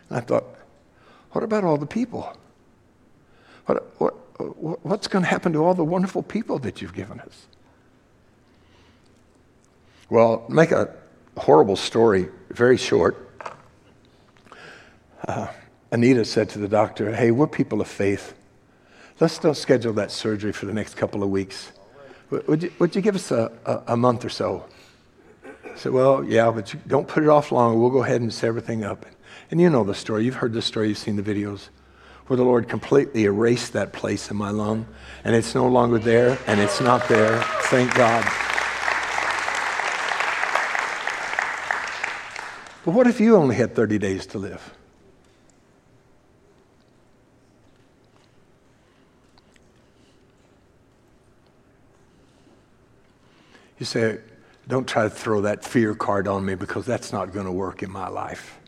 And 0.09 0.19
I 0.19 0.21
thought, 0.21 0.45
what 1.33 1.45
about 1.45 1.64
all 1.64 1.76
the 1.76 1.87
people? 1.87 2.37
What, 3.67 4.00
what, 4.00 4.14
what's 4.85 5.09
going 5.09 5.25
to 5.25 5.28
happen 5.28 5.52
to 5.52 5.64
all 5.64 5.75
the 5.75 5.85
wonderful 5.85 6.23
people 6.23 6.59
that 6.61 6.81
you've 6.81 6.95
given 6.95 7.21
us? 7.21 7.47
Well, 10.11 10.47
make 10.49 10.71
a 10.71 10.95
horrible 11.37 11.76
story 11.76 12.28
very 12.50 12.76
short. 12.76 13.25
Uh, 15.26 15.49
Anita 15.90 16.25
said 16.25 16.49
to 16.50 16.59
the 16.59 16.69
doctor, 16.69 17.14
Hey, 17.14 17.31
we're 17.31 17.47
people 17.47 17.81
of 17.81 17.88
faith. 17.88 18.35
Let's 19.21 19.39
don't 19.39 19.57
schedule 19.57 19.93
that 19.95 20.13
surgery 20.13 20.53
for 20.53 20.67
the 20.67 20.73
next 20.73 20.95
couple 20.95 21.25
of 21.25 21.31
weeks. 21.31 21.73
Would 22.31 22.63
you, 22.63 22.73
would 22.79 22.95
you 22.95 23.03
give 23.03 23.17
us 23.17 23.31
a, 23.33 23.51
a, 23.65 23.95
a 23.95 23.97
month 23.97 24.25
or 24.25 24.29
so? 24.29 24.67
I 25.45 25.77
said, 25.77 25.93
Well, 25.93 26.23
yeah, 26.25 26.51
but 26.51 26.73
don't 26.87 27.09
put 27.09 27.25
it 27.25 27.29
off 27.29 27.51
long. 27.51 27.81
We'll 27.81 27.91
go 27.91 28.05
ahead 28.05 28.21
and 28.21 28.33
set 28.33 28.47
everything 28.47 28.85
up. 28.85 29.07
And 29.51 29.61
you 29.61 29.71
know 29.71 29.83
the 29.83 29.95
story. 29.95 30.25
You've 30.25 30.37
heard 30.37 30.53
the 30.53 30.63
story, 30.63 30.89
you've 30.89 30.99
seen 30.99 31.17
the 31.17 31.23
videos 31.23 31.69
where 32.29 32.37
the 32.37 32.45
Lord 32.45 32.69
completely 32.69 33.25
erased 33.25 33.73
that 33.73 33.93
place 33.93 34.31
in 34.31 34.37
my 34.37 34.51
lung, 34.51 34.87
and 35.25 35.35
it's 35.35 35.55
no 35.55 35.67
longer 35.67 35.99
there, 35.99 36.39
and 36.47 36.61
it's 36.61 36.79
not 36.79 37.09
there. 37.09 37.43
Thank 37.63 37.95
God. 37.95 38.23
But 42.85 42.93
what 42.93 43.07
if 43.07 43.19
you 43.19 43.37
only 43.37 43.57
had 43.57 43.75
30 43.75 43.99
days 43.99 44.27
to 44.27 44.39
live? 44.39 44.77
You 53.78 53.87
say, 53.87 54.18
don't 54.66 54.87
try 54.87 55.04
to 55.04 55.11
throw 55.11 55.42
that 55.42 55.64
fear 55.64 55.94
card 55.94 56.28
on 56.28 56.44
me 56.44 56.54
because 56.54 56.85
that's 56.85 57.12
not 57.12 57.32
going 57.32 57.47
to 57.47 57.52
work 57.52 57.82
in 57.82 57.90
my 57.90 58.08
life. 58.08 58.58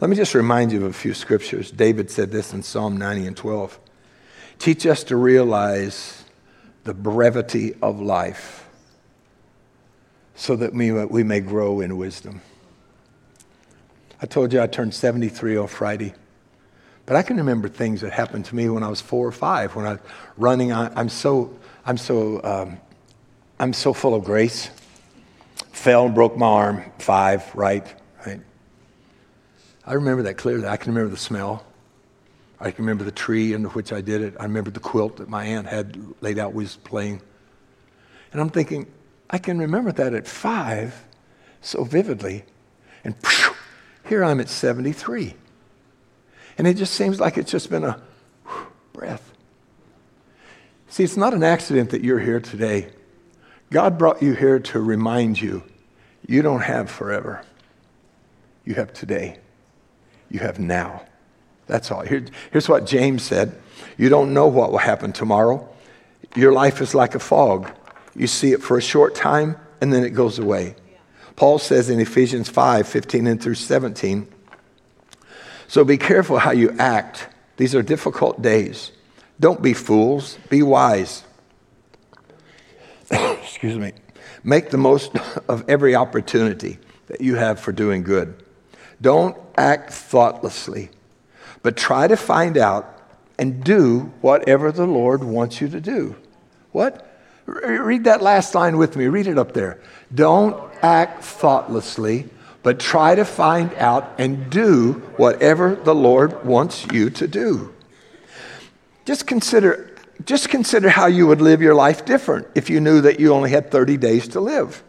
Let 0.00 0.10
me 0.10 0.16
just 0.16 0.34
remind 0.34 0.72
you 0.72 0.84
of 0.84 0.90
a 0.90 0.92
few 0.92 1.14
scriptures. 1.14 1.70
David 1.70 2.10
said 2.10 2.30
this 2.30 2.52
in 2.52 2.62
Psalm 2.62 2.96
90 2.96 3.26
and 3.26 3.36
12. 3.36 3.78
Teach 4.58 4.86
us 4.86 5.04
to 5.04 5.16
realize 5.16 6.24
the 6.84 6.94
brevity 6.94 7.74
of 7.82 8.00
life 8.00 8.68
so 10.34 10.56
that 10.56 10.72
we, 10.72 10.92
we 10.92 11.22
may 11.22 11.40
grow 11.40 11.80
in 11.80 11.96
wisdom. 11.96 12.40
I 14.20 14.26
told 14.26 14.52
you 14.52 14.60
I 14.60 14.66
turned 14.66 14.94
73 14.94 15.56
on 15.56 15.66
Friday. 15.66 16.14
But 17.06 17.16
I 17.16 17.22
can 17.22 17.36
remember 17.36 17.68
things 17.68 18.00
that 18.02 18.12
happened 18.12 18.44
to 18.46 18.54
me 18.54 18.68
when 18.68 18.82
I 18.82 18.88
was 18.88 19.00
four 19.00 19.26
or 19.26 19.32
five, 19.32 19.74
when 19.74 19.86
I 19.86 19.92
was 19.92 20.00
running. 20.36 20.72
I, 20.72 21.00
am 21.00 21.08
so, 21.08 21.58
I'm 21.84 21.96
so 21.96 22.40
um, 22.44 22.78
I'm 23.58 23.72
so 23.72 23.92
full 23.92 24.14
of 24.14 24.24
grace. 24.24 24.70
Fell 25.72 26.06
and 26.06 26.14
broke 26.14 26.36
my 26.36 26.46
arm, 26.46 26.84
five, 26.98 27.54
right? 27.54 27.86
Right. 28.26 28.40
I 29.86 29.94
remember 29.94 30.24
that 30.24 30.34
clearly. 30.34 30.66
I 30.66 30.76
can 30.76 30.92
remember 30.92 31.10
the 31.10 31.20
smell. 31.20 31.64
I 32.60 32.70
can 32.70 32.84
remember 32.84 33.02
the 33.04 33.10
tree 33.10 33.54
under 33.54 33.68
which 33.70 33.92
I 33.92 34.00
did 34.00 34.22
it. 34.22 34.34
I 34.38 34.44
remember 34.44 34.70
the 34.70 34.80
quilt 34.80 35.16
that 35.16 35.28
my 35.28 35.44
aunt 35.44 35.66
had 35.66 35.98
laid 36.20 36.38
out, 36.38 36.54
was 36.54 36.76
playing. 36.76 37.20
And 38.32 38.40
I'm 38.40 38.50
thinking, 38.50 38.86
I 39.28 39.38
can 39.38 39.58
remember 39.58 39.90
that 39.92 40.14
at 40.14 40.28
five 40.28 41.04
so 41.60 41.82
vividly. 41.82 42.44
And 43.02 43.16
here 44.06 44.22
I'm 44.22 44.40
at 44.40 44.48
73. 44.48 45.34
And 46.58 46.66
it 46.66 46.74
just 46.74 46.94
seems 46.94 47.18
like 47.18 47.38
it's 47.38 47.50
just 47.50 47.70
been 47.70 47.84
a 47.84 48.00
breath. 48.92 49.32
See, 50.88 51.02
it's 51.02 51.16
not 51.16 51.32
an 51.32 51.42
accident 51.42 51.90
that 51.90 52.04
you're 52.04 52.18
here 52.18 52.40
today. 52.40 52.90
God 53.72 53.96
brought 53.96 54.22
you 54.22 54.34
here 54.34 54.58
to 54.58 54.80
remind 54.80 55.40
you 55.40 55.62
you 56.26 56.42
don't 56.42 56.60
have 56.60 56.90
forever. 56.90 57.42
You 58.64 58.74
have 58.74 58.92
today. 58.92 59.38
You 60.30 60.40
have 60.40 60.58
now. 60.58 61.06
That's 61.66 61.90
all. 61.90 62.02
Here, 62.02 62.26
here's 62.50 62.68
what 62.68 62.86
James 62.86 63.22
said 63.22 63.58
You 63.96 64.10
don't 64.10 64.34
know 64.34 64.46
what 64.46 64.70
will 64.70 64.78
happen 64.78 65.12
tomorrow. 65.12 65.68
Your 66.36 66.52
life 66.52 66.80
is 66.80 66.94
like 66.94 67.14
a 67.14 67.18
fog. 67.18 67.70
You 68.14 68.26
see 68.26 68.52
it 68.52 68.62
for 68.62 68.76
a 68.76 68.82
short 68.82 69.14
time 69.14 69.56
and 69.80 69.92
then 69.92 70.04
it 70.04 70.10
goes 70.10 70.38
away. 70.38 70.76
Paul 71.34 71.58
says 71.58 71.88
in 71.88 71.98
Ephesians 71.98 72.50
5 72.50 72.86
15 72.86 73.26
and 73.26 73.42
through 73.42 73.54
17, 73.54 74.28
so 75.66 75.82
be 75.82 75.96
careful 75.96 76.38
how 76.38 76.50
you 76.50 76.76
act. 76.78 77.28
These 77.56 77.74
are 77.74 77.82
difficult 77.82 78.42
days. 78.42 78.92
Don't 79.40 79.62
be 79.62 79.72
fools, 79.72 80.38
be 80.50 80.62
wise. 80.62 81.24
Excuse 83.42 83.76
me. 83.76 83.92
Make 84.42 84.70
the 84.70 84.78
most 84.78 85.16
of 85.48 85.68
every 85.68 85.94
opportunity 85.94 86.78
that 87.06 87.20
you 87.20 87.36
have 87.36 87.60
for 87.60 87.72
doing 87.72 88.02
good. 88.02 88.42
Don't 89.00 89.36
act 89.56 89.92
thoughtlessly, 89.92 90.90
but 91.62 91.76
try 91.76 92.08
to 92.08 92.16
find 92.16 92.56
out 92.56 93.00
and 93.38 93.62
do 93.62 94.12
whatever 94.20 94.72
the 94.72 94.86
Lord 94.86 95.24
wants 95.24 95.60
you 95.60 95.68
to 95.68 95.80
do. 95.80 96.16
What? 96.70 97.08
Read 97.46 98.04
that 98.04 98.22
last 98.22 98.54
line 98.54 98.78
with 98.78 98.96
me. 98.96 99.06
Read 99.06 99.26
it 99.26 99.36
up 99.36 99.52
there. 99.52 99.80
Don't 100.14 100.72
act 100.80 101.24
thoughtlessly, 101.24 102.28
but 102.62 102.78
try 102.78 103.14
to 103.14 103.24
find 103.24 103.74
out 103.74 104.12
and 104.18 104.48
do 104.48 104.92
whatever 105.16 105.74
the 105.74 105.94
Lord 105.94 106.44
wants 106.44 106.86
you 106.92 107.10
to 107.10 107.26
do. 107.26 107.74
Just 109.04 109.26
consider 109.26 109.91
just 110.26 110.48
consider 110.48 110.88
how 110.88 111.06
you 111.06 111.26
would 111.26 111.40
live 111.40 111.62
your 111.62 111.74
life 111.74 112.04
different 112.04 112.46
if 112.54 112.68
you 112.70 112.80
knew 112.80 113.00
that 113.00 113.18
you 113.20 113.32
only 113.32 113.50
had 113.50 113.70
30 113.70 113.96
days 113.96 114.28
to 114.28 114.40
live. 114.40 114.82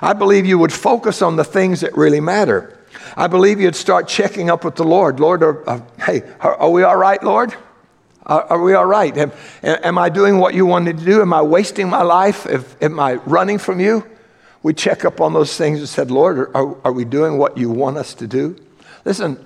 I 0.00 0.12
believe 0.12 0.46
you 0.46 0.58
would 0.58 0.72
focus 0.72 1.22
on 1.22 1.36
the 1.36 1.44
things 1.44 1.80
that 1.80 1.96
really 1.96 2.20
matter. 2.20 2.78
I 3.16 3.26
believe 3.26 3.60
you'd 3.60 3.76
start 3.76 4.08
checking 4.08 4.50
up 4.50 4.64
with 4.64 4.76
the 4.76 4.84
Lord. 4.84 5.20
Lord, 5.20 5.42
are, 5.42 5.82
hey, 5.98 6.22
are, 6.40 6.54
are, 6.56 6.70
we 6.70 6.82
all 6.82 6.96
right, 6.96 7.22
Lord? 7.22 7.54
Are, 8.24 8.42
are 8.44 8.62
we 8.62 8.74
all 8.74 8.86
right? 8.86 9.16
Am, 9.16 9.32
am, 9.62 9.98
I 9.98 10.08
doing 10.08 10.38
what 10.38 10.54
you 10.54 10.66
wanted 10.66 10.98
to 10.98 11.04
do? 11.04 11.20
Am 11.20 11.32
I 11.32 11.42
wasting 11.42 11.88
my 11.88 12.02
life? 12.02 12.46
If, 12.46 12.80
am 12.82 13.00
I 13.00 13.14
running 13.14 13.58
from 13.58 13.80
you? 13.80 14.06
We 14.62 14.74
check 14.74 15.04
up 15.04 15.20
on 15.20 15.32
those 15.32 15.56
things 15.56 15.80
and 15.80 15.88
said, 15.88 16.10
Lord, 16.10 16.54
are, 16.54 16.76
are 16.84 16.92
we 16.92 17.04
doing 17.04 17.38
what 17.38 17.58
you 17.58 17.70
want 17.70 17.96
us 17.96 18.14
to 18.14 18.26
do? 18.26 18.56
Listen, 19.04 19.44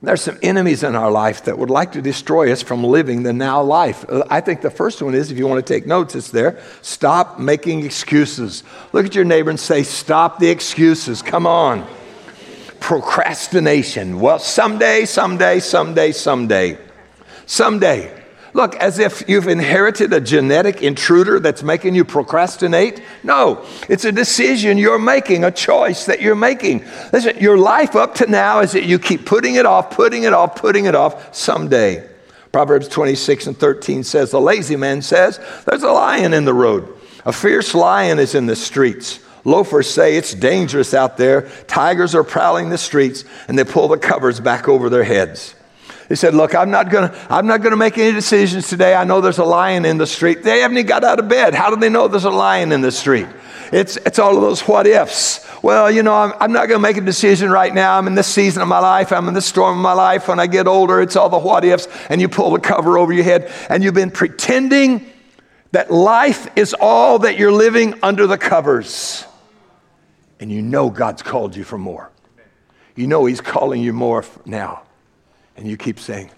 there's 0.00 0.22
some 0.22 0.38
enemies 0.42 0.84
in 0.84 0.94
our 0.94 1.10
life 1.10 1.44
that 1.44 1.58
would 1.58 1.70
like 1.70 1.92
to 1.92 2.02
destroy 2.02 2.52
us 2.52 2.62
from 2.62 2.84
living 2.84 3.24
the 3.24 3.32
now 3.32 3.60
life. 3.62 4.04
Uh, 4.08 4.22
I 4.30 4.40
think 4.40 4.60
the 4.60 4.70
first 4.70 5.02
one 5.02 5.14
is, 5.14 5.32
if 5.32 5.38
you 5.38 5.46
want 5.48 5.64
to 5.64 5.74
take 5.74 5.86
notes, 5.86 6.14
it's 6.14 6.30
there. 6.30 6.60
Stop 6.82 7.40
making 7.40 7.84
excuses. 7.84 8.62
Look 8.92 9.06
at 9.06 9.14
your 9.16 9.24
neighbor 9.24 9.50
and 9.50 9.58
say, 9.58 9.82
Stop 9.82 10.38
the 10.38 10.50
excuses. 10.50 11.20
Come 11.20 11.46
on. 11.46 11.84
Procrastination. 12.78 14.20
Well, 14.20 14.38
someday, 14.38 15.04
someday, 15.04 15.58
someday, 15.58 16.12
someday. 16.12 16.78
Someday. 17.46 18.17
Look, 18.58 18.74
as 18.74 18.98
if 18.98 19.28
you've 19.28 19.46
inherited 19.46 20.12
a 20.12 20.20
genetic 20.20 20.82
intruder 20.82 21.38
that's 21.38 21.62
making 21.62 21.94
you 21.94 22.04
procrastinate. 22.04 23.00
No, 23.22 23.64
it's 23.88 24.04
a 24.04 24.10
decision 24.10 24.78
you're 24.78 24.98
making, 24.98 25.44
a 25.44 25.52
choice 25.52 26.06
that 26.06 26.20
you're 26.20 26.34
making. 26.34 26.84
Listen, 27.12 27.38
your 27.38 27.56
life 27.56 27.94
up 27.94 28.16
to 28.16 28.28
now 28.28 28.58
is 28.58 28.72
that 28.72 28.82
you 28.82 28.98
keep 28.98 29.24
putting 29.24 29.54
it 29.54 29.64
off, 29.64 29.90
putting 29.90 30.24
it 30.24 30.32
off, 30.32 30.56
putting 30.56 30.86
it 30.86 30.96
off 30.96 31.32
someday. 31.32 32.04
Proverbs 32.50 32.88
26 32.88 33.46
and 33.46 33.56
13 33.56 34.02
says, 34.02 34.32
The 34.32 34.40
lazy 34.40 34.74
man 34.74 35.02
says, 35.02 35.38
There's 35.64 35.84
a 35.84 35.92
lion 35.92 36.34
in 36.34 36.44
the 36.44 36.52
road. 36.52 36.92
A 37.24 37.32
fierce 37.32 37.76
lion 37.76 38.18
is 38.18 38.34
in 38.34 38.46
the 38.46 38.56
streets. 38.56 39.20
Loafers 39.44 39.88
say 39.88 40.16
it's 40.16 40.34
dangerous 40.34 40.94
out 40.94 41.16
there. 41.16 41.42
Tigers 41.68 42.12
are 42.16 42.24
prowling 42.24 42.70
the 42.70 42.78
streets, 42.78 43.24
and 43.46 43.56
they 43.56 43.62
pull 43.62 43.86
the 43.86 43.98
covers 43.98 44.40
back 44.40 44.66
over 44.66 44.90
their 44.90 45.04
heads. 45.04 45.54
He 46.08 46.16
said, 46.16 46.34
Look, 46.34 46.54
I'm 46.54 46.70
not 46.70 46.90
to 46.90 47.14
I'm 47.28 47.46
not 47.46 47.62
to 47.62 47.76
make 47.76 47.98
any 47.98 48.12
decisions 48.12 48.68
today. 48.68 48.94
I 48.94 49.04
know 49.04 49.20
there's 49.20 49.38
a 49.38 49.44
lion 49.44 49.84
in 49.84 49.98
the 49.98 50.06
street. 50.06 50.42
They 50.42 50.60
haven't 50.60 50.78
even 50.78 50.86
got 50.86 51.04
out 51.04 51.18
of 51.18 51.28
bed. 51.28 51.54
How 51.54 51.70
do 51.70 51.76
they 51.76 51.90
know 51.90 52.08
there's 52.08 52.24
a 52.24 52.30
lion 52.30 52.72
in 52.72 52.80
the 52.80 52.92
street? 52.92 53.26
It's, 53.72 53.96
it's 53.98 54.18
all 54.18 54.34
of 54.34 54.40
those 54.40 54.62
what 54.62 54.86
ifs. 54.86 55.46
Well, 55.62 55.90
you 55.90 56.02
know, 56.02 56.14
I'm, 56.14 56.32
I'm 56.40 56.52
not 56.52 56.68
going 56.68 56.78
to 56.78 56.82
make 56.82 56.96
a 56.96 57.02
decision 57.02 57.50
right 57.50 57.74
now. 57.74 57.98
I'm 57.98 58.06
in 58.06 58.14
this 58.14 58.26
season 58.26 58.62
of 58.62 58.68
my 58.68 58.78
life. 58.78 59.12
I'm 59.12 59.28
in 59.28 59.34
this 59.34 59.46
storm 59.46 59.76
of 59.76 59.82
my 59.82 59.92
life. 59.92 60.28
When 60.28 60.40
I 60.40 60.46
get 60.46 60.66
older, 60.66 61.00
it's 61.02 61.16
all 61.16 61.28
the 61.28 61.38
what 61.38 61.64
ifs. 61.64 61.86
And 62.08 62.20
you 62.20 62.28
pull 62.28 62.52
the 62.52 62.60
cover 62.60 62.96
over 62.96 63.12
your 63.12 63.24
head 63.24 63.52
and 63.68 63.82
you've 63.84 63.94
been 63.94 64.10
pretending 64.10 65.04
that 65.72 65.90
life 65.90 66.48
is 66.56 66.74
all 66.80 67.20
that 67.20 67.38
you're 67.38 67.52
living 67.52 67.94
under 68.02 68.26
the 68.26 68.38
covers. 68.38 69.26
And 70.40 70.50
you 70.50 70.62
know 70.62 70.88
God's 70.88 71.22
called 71.22 71.54
you 71.56 71.64
for 71.64 71.76
more. 71.76 72.10
You 72.94 73.06
know 73.06 73.26
He's 73.26 73.40
calling 73.40 73.82
you 73.82 73.92
more 73.92 74.24
now. 74.46 74.82
And 75.58 75.66
you 75.66 75.76
keep 75.76 75.98
saying, 75.98 76.30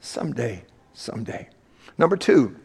someday, 0.00 0.64
someday. 0.94 1.48
Number 1.96 2.16
two, 2.16 2.56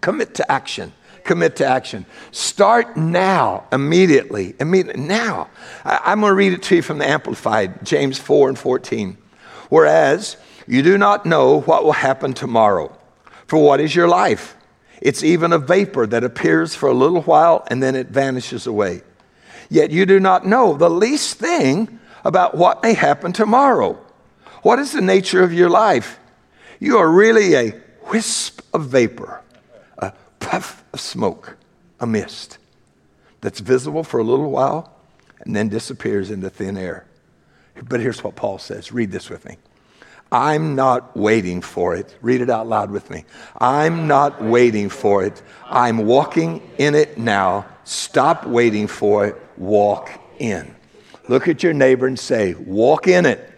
commit 0.00 0.34
to 0.36 0.50
action. 0.50 0.94
Commit 1.24 1.56
to 1.56 1.66
action. 1.66 2.06
Start 2.30 2.96
now, 2.96 3.66
immediately. 3.70 4.54
Immediately, 4.58 5.02
now. 5.02 5.50
I, 5.84 6.12
am 6.12 6.20
going 6.20 6.30
to 6.30 6.34
read 6.34 6.54
it 6.54 6.62
to 6.64 6.76
you 6.76 6.82
from 6.82 6.98
the 6.98 7.06
Amplified, 7.06 7.84
James 7.84 8.18
4 8.18 8.48
and 8.48 8.58
14. 8.58 9.18
Whereas 9.68 10.38
you 10.66 10.82
do 10.82 10.96
not 10.96 11.26
know 11.26 11.60
what 11.60 11.84
will 11.84 11.92
happen 11.92 12.32
tomorrow. 12.32 12.96
For 13.46 13.62
what 13.62 13.78
is 13.78 13.94
your 13.94 14.08
life? 14.08 14.56
It's 15.02 15.22
even 15.22 15.52
a 15.52 15.58
vapor 15.58 16.06
that 16.06 16.24
appears 16.24 16.74
for 16.74 16.88
a 16.88 16.94
little 16.94 17.20
while 17.22 17.62
and 17.68 17.82
then 17.82 17.94
it 17.94 18.08
vanishes 18.08 18.66
away. 18.66 19.02
Yet 19.68 19.90
you 19.90 20.06
do 20.06 20.18
not 20.18 20.46
know 20.46 20.78
the 20.78 20.88
least 20.88 21.36
thing 21.36 22.00
about 22.24 22.56
what 22.56 22.82
may 22.82 22.94
happen 22.94 23.34
tomorrow. 23.34 23.98
What 24.62 24.78
is 24.78 24.92
the 24.92 25.00
nature 25.00 25.42
of 25.42 25.52
your 25.52 25.68
life? 25.68 26.18
You 26.78 26.98
are 26.98 27.10
really 27.10 27.54
a 27.54 27.80
wisp 28.10 28.62
of 28.72 28.86
vapor, 28.86 29.42
a 29.98 30.12
puff 30.40 30.84
of 30.92 31.00
smoke, 31.00 31.56
a 32.00 32.06
mist 32.06 32.58
that's 33.40 33.60
visible 33.60 34.04
for 34.04 34.20
a 34.20 34.24
little 34.24 34.50
while 34.50 34.92
and 35.40 35.54
then 35.54 35.68
disappears 35.68 36.30
into 36.30 36.48
thin 36.48 36.76
air. 36.76 37.06
But 37.88 38.00
here's 38.00 38.22
what 38.22 38.36
Paul 38.36 38.58
says. 38.58 38.92
Read 38.92 39.10
this 39.10 39.28
with 39.28 39.44
me. 39.44 39.56
I'm 40.30 40.74
not 40.74 41.16
waiting 41.16 41.60
for 41.60 41.94
it. 41.94 42.16
Read 42.22 42.40
it 42.40 42.48
out 42.48 42.66
loud 42.66 42.90
with 42.90 43.10
me. 43.10 43.24
I'm 43.60 44.06
not 44.06 44.42
waiting 44.42 44.88
for 44.88 45.24
it. 45.24 45.42
I'm 45.66 46.06
walking 46.06 46.62
in 46.78 46.94
it 46.94 47.18
now. 47.18 47.66
Stop 47.84 48.46
waiting 48.46 48.86
for 48.86 49.26
it. 49.26 49.36
Walk 49.58 50.10
in. 50.38 50.74
Look 51.28 51.48
at 51.48 51.62
your 51.62 51.74
neighbor 51.74 52.06
and 52.06 52.18
say, 52.18 52.54
Walk 52.54 53.08
in 53.08 53.26
it. 53.26 53.51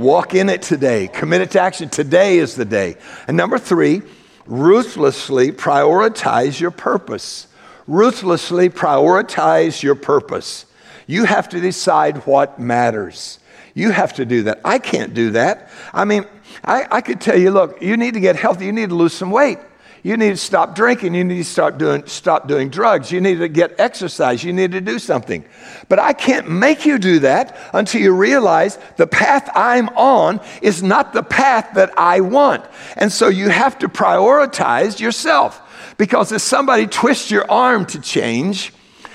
Walk 0.00 0.34
in 0.34 0.48
it 0.48 0.62
today. 0.62 1.08
Commit 1.08 1.42
it 1.42 1.50
to 1.50 1.60
action. 1.60 1.90
Today 1.90 2.38
is 2.38 2.54
the 2.54 2.64
day. 2.64 2.96
And 3.28 3.36
number 3.36 3.58
three, 3.58 4.00
ruthlessly 4.46 5.52
prioritize 5.52 6.58
your 6.58 6.70
purpose. 6.70 7.46
Ruthlessly 7.86 8.70
prioritize 8.70 9.82
your 9.82 9.94
purpose. 9.94 10.64
You 11.06 11.24
have 11.24 11.50
to 11.50 11.60
decide 11.60 12.26
what 12.26 12.58
matters. 12.58 13.40
You 13.74 13.90
have 13.90 14.14
to 14.14 14.24
do 14.24 14.44
that. 14.44 14.62
I 14.64 14.78
can't 14.78 15.12
do 15.12 15.32
that. 15.32 15.70
I 15.92 16.06
mean, 16.06 16.24
I, 16.64 16.86
I 16.90 17.00
could 17.02 17.20
tell 17.20 17.38
you, 17.38 17.50
look, 17.50 17.82
you 17.82 17.98
need 17.98 18.14
to 18.14 18.20
get 18.20 18.36
healthy, 18.36 18.64
you 18.64 18.72
need 18.72 18.88
to 18.88 18.94
lose 18.94 19.12
some 19.12 19.30
weight. 19.30 19.58
You 20.02 20.16
need 20.16 20.30
to 20.30 20.36
stop 20.36 20.74
drinking. 20.74 21.14
You 21.14 21.24
need 21.24 21.38
to 21.38 21.44
start 21.44 21.76
doing, 21.76 22.06
stop 22.06 22.48
doing 22.48 22.70
drugs. 22.70 23.12
You 23.12 23.20
need 23.20 23.38
to 23.38 23.48
get 23.48 23.78
exercise. 23.78 24.42
You 24.42 24.52
need 24.52 24.72
to 24.72 24.80
do 24.80 24.98
something. 24.98 25.44
But 25.88 25.98
I 25.98 26.12
can't 26.12 26.50
make 26.50 26.86
you 26.86 26.98
do 26.98 27.18
that 27.20 27.58
until 27.74 28.00
you 28.00 28.14
realize 28.14 28.78
the 28.96 29.06
path 29.06 29.50
I'm 29.54 29.88
on 29.90 30.40
is 30.62 30.82
not 30.82 31.12
the 31.12 31.22
path 31.22 31.74
that 31.74 31.98
I 31.98 32.20
want. 32.20 32.64
And 32.96 33.12
so 33.12 33.28
you 33.28 33.50
have 33.50 33.78
to 33.80 33.88
prioritize 33.88 35.00
yourself. 35.00 35.60
Because 35.98 36.32
if 36.32 36.40
somebody 36.40 36.86
twists 36.86 37.30
your 37.30 37.50
arm 37.50 37.84
to 37.86 38.00
change, 38.00 38.72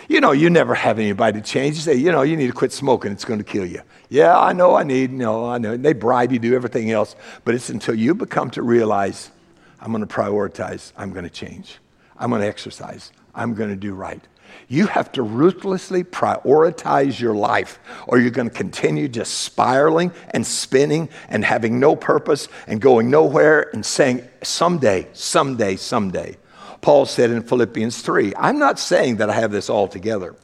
you 0.07 0.21
know, 0.21 0.33
you 0.33 0.51
never 0.51 0.75
have 0.75 0.99
anybody 0.99 1.41
to 1.41 1.45
change. 1.47 1.77
You 1.77 1.81
say, 1.81 1.95
you 1.95 2.11
know, 2.11 2.21
you 2.21 2.37
need 2.37 2.47
to 2.47 2.53
quit 2.53 2.71
smoking, 2.71 3.11
it's 3.11 3.25
going 3.25 3.39
to 3.39 3.43
kill 3.43 3.65
you. 3.65 3.81
Yeah, 4.09 4.37
I 4.37 4.53
know 4.53 4.75
I 4.75 4.83
need, 4.83 5.11
no, 5.11 5.49
I 5.49 5.57
know. 5.57 5.73
And 5.73 5.83
they 5.83 5.93
bribe 5.93 6.31
you, 6.31 6.37
do 6.37 6.53
everything 6.53 6.91
else. 6.91 7.15
But 7.43 7.55
it's 7.55 7.71
until 7.71 7.95
you 7.95 8.13
become 8.13 8.51
to 8.51 8.61
realize 8.61 9.31
I'm 9.85 9.91
going 9.91 10.05
to 10.05 10.11
prioritize. 10.13 10.91
I'm 10.97 11.13
going 11.13 11.25
to 11.25 11.29
change. 11.29 11.77
I'm 12.17 12.31
going 12.31 12.41
to 12.41 12.47
exercise. 12.47 13.11
I'm 13.35 13.53
going 13.53 13.69
to 13.69 13.75
do 13.75 13.93
right. 13.93 14.19
You 14.67 14.87
have 14.87 15.11
to 15.11 15.21
ruthlessly 15.21 16.03
prioritize 16.03 17.19
your 17.19 17.35
life, 17.35 17.77
or 18.07 18.17
you're 18.17 18.31
going 18.31 18.49
to 18.49 18.55
continue 18.55 19.07
just 19.07 19.41
spiraling 19.41 20.11
and 20.31 20.45
spinning 20.45 21.09
and 21.29 21.45
having 21.45 21.79
no 21.79 21.95
purpose 21.95 22.47
and 22.65 22.81
going 22.81 23.11
nowhere 23.11 23.69
and 23.73 23.85
saying, 23.85 24.27
someday, 24.41 25.07
someday, 25.13 25.75
someday. 25.75 26.37
Paul 26.81 27.05
said 27.05 27.29
in 27.29 27.43
Philippians 27.43 28.01
3, 28.01 28.33
I'm 28.37 28.57
not 28.57 28.79
saying 28.79 29.17
that 29.17 29.29
I 29.29 29.33
have 29.33 29.51
this 29.51 29.69
all 29.69 29.87
together. 29.87 30.35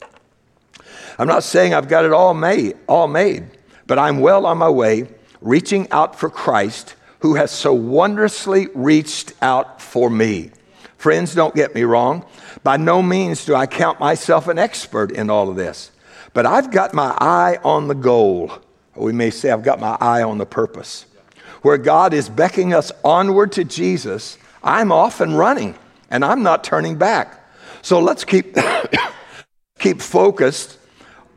I'm 1.18 1.26
not 1.26 1.42
saying 1.42 1.74
I've 1.74 1.88
got 1.88 2.04
it 2.04 2.12
all 2.12 2.34
made, 2.34 2.76
all 2.86 3.08
made. 3.08 3.46
but 3.88 3.98
I'm 3.98 4.20
well 4.20 4.46
on 4.46 4.58
my 4.58 4.68
way, 4.68 5.08
reaching 5.40 5.90
out 5.90 6.16
for 6.16 6.30
Christ, 6.30 6.94
who 7.22 7.36
has 7.36 7.52
so 7.52 7.72
wondrously 7.72 8.66
reached 8.74 9.32
out 9.40 9.80
for 9.80 10.10
me. 10.10 10.50
Friends, 10.98 11.34
don't 11.34 11.54
get 11.54 11.72
me 11.72 11.84
wrong. 11.84 12.26
By 12.64 12.76
no 12.76 13.00
means 13.00 13.44
do 13.44 13.54
I 13.54 13.66
count 13.66 14.00
myself 14.00 14.48
an 14.48 14.58
expert 14.58 15.12
in 15.12 15.30
all 15.30 15.48
of 15.48 15.54
this, 15.54 15.92
but 16.34 16.46
I've 16.46 16.72
got 16.72 16.94
my 16.94 17.16
eye 17.20 17.58
on 17.62 17.86
the 17.86 17.94
goal. 17.94 18.50
Or 18.96 19.04
we 19.04 19.12
may 19.12 19.30
say, 19.30 19.50
I've 19.50 19.62
got 19.62 19.78
my 19.80 19.96
eye 20.00 20.22
on 20.22 20.38
the 20.38 20.46
purpose. 20.46 21.06
Where 21.62 21.78
God 21.78 22.12
is 22.12 22.28
beckoning 22.28 22.74
us 22.74 22.90
onward 23.04 23.52
to 23.52 23.62
Jesus, 23.64 24.36
I'm 24.62 24.90
off 24.90 25.20
and 25.20 25.38
running, 25.38 25.76
and 26.10 26.24
I'm 26.24 26.42
not 26.42 26.64
turning 26.64 26.96
back. 26.96 27.40
So 27.82 28.00
let's 28.00 28.24
keep, 28.24 28.56
keep 29.78 30.00
focused 30.00 30.76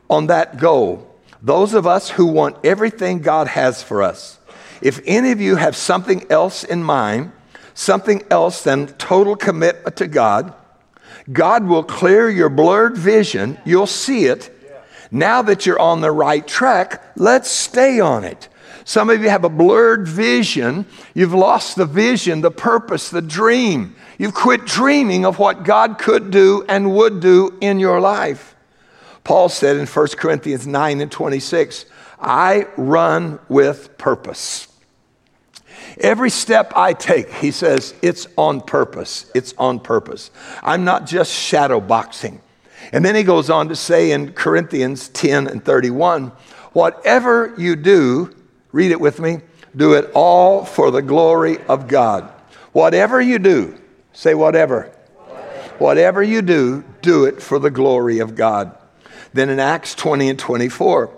on 0.10 0.28
that 0.28 0.58
goal. 0.58 1.16
Those 1.44 1.76
of 1.76 1.86
us 1.86 2.10
who 2.10 2.26
want 2.26 2.58
everything 2.66 3.20
God 3.20 3.48
has 3.48 3.84
for 3.84 4.02
us. 4.02 4.40
If 4.86 5.02
any 5.08 5.32
of 5.32 5.42
you 5.42 5.56
have 5.56 5.76
something 5.76 6.28
else 6.30 6.64
in 6.64 6.84
mind, 6.84 7.32
something 7.74 8.22
else 8.30 8.62
than 8.62 8.86
total 8.86 9.36
commitment 9.36 9.96
to 9.96 10.06
God, 10.06 10.54
God 11.34 11.66
will 11.66 11.82
clear 11.82 12.30
your 12.30 12.50
blurred 12.50 12.96
vision. 12.96 13.58
You'll 13.66 13.88
see 13.88 14.26
it. 14.26 14.56
Now 15.10 15.42
that 15.42 15.66
you're 15.66 15.80
on 15.80 16.02
the 16.02 16.12
right 16.12 16.48
track, 16.48 17.02
let's 17.18 17.50
stay 17.50 18.00
on 18.00 18.24
it. 18.24 18.48
Some 18.84 19.10
of 19.10 19.24
you 19.24 19.30
have 19.32 19.44
a 19.44 19.50
blurred 19.50 20.08
vision. 20.08 20.86
You've 21.16 21.34
lost 21.34 21.78
the 21.78 21.88
vision, 21.88 22.42
the 22.42 22.52
purpose, 22.52 23.10
the 23.10 23.24
dream. 23.24 23.96
You've 24.20 24.36
quit 24.36 24.66
dreaming 24.66 25.26
of 25.26 25.40
what 25.40 25.64
God 25.64 25.98
could 25.98 26.30
do 26.30 26.64
and 26.70 26.94
would 26.94 27.22
do 27.22 27.58
in 27.60 27.80
your 27.80 28.00
life. 28.00 28.56
Paul 29.24 29.50
said 29.50 29.78
in 29.78 29.88
1 29.88 30.08
Corinthians 30.10 30.68
9 30.68 31.02
and 31.02 31.12
26, 31.12 31.86
I 32.20 32.68
run 32.78 33.40
with 33.50 33.98
purpose. 33.98 34.68
Every 36.00 36.30
step 36.30 36.74
I 36.76 36.94
take, 36.94 37.32
he 37.32 37.52
says, 37.52 37.94
it's 38.02 38.28
on 38.38 38.62
purpose. 38.62 39.32
It's 39.34 39.54
on 39.58 39.80
purpose. 39.80 40.30
I'm 40.62 40.84
not 40.84 41.06
just 41.06 41.32
shadow 41.32 41.80
boxing. 41.80 42.42
And 42.92 43.04
then 43.04 43.16
he 43.16 43.24
goes 43.24 43.50
on 43.50 43.70
to 43.70 43.76
say 43.76 44.12
in 44.12 44.34
Corinthians 44.34 45.10
10 45.10 45.48
and 45.48 45.64
31, 45.64 46.32
whatever 46.74 47.54
you 47.58 47.76
do, 47.76 48.36
read 48.72 48.92
it 48.92 49.00
with 49.00 49.20
me, 49.20 49.40
do 49.76 49.94
it 49.94 50.12
all 50.14 50.66
for 50.66 50.92
the 50.92 51.02
glory 51.02 51.60
of 51.64 51.88
God. 51.88 52.32
Whatever 52.74 53.22
you 53.22 53.40
do, 53.40 53.78
say 54.14 54.34
whatever. 54.34 54.92
Whatever, 55.16 55.76
whatever 55.78 56.24
you 56.24 56.42
do, 56.42 56.84
do 57.02 57.26
it 57.26 57.42
for 57.42 57.58
the 57.58 57.72
glory 57.72 58.20
of 58.20 58.36
God. 58.36 58.78
Then 59.34 59.50
in 59.50 59.60
Acts 59.60 59.96
20 59.96 60.30
and 60.30 60.40
24, 60.40 61.10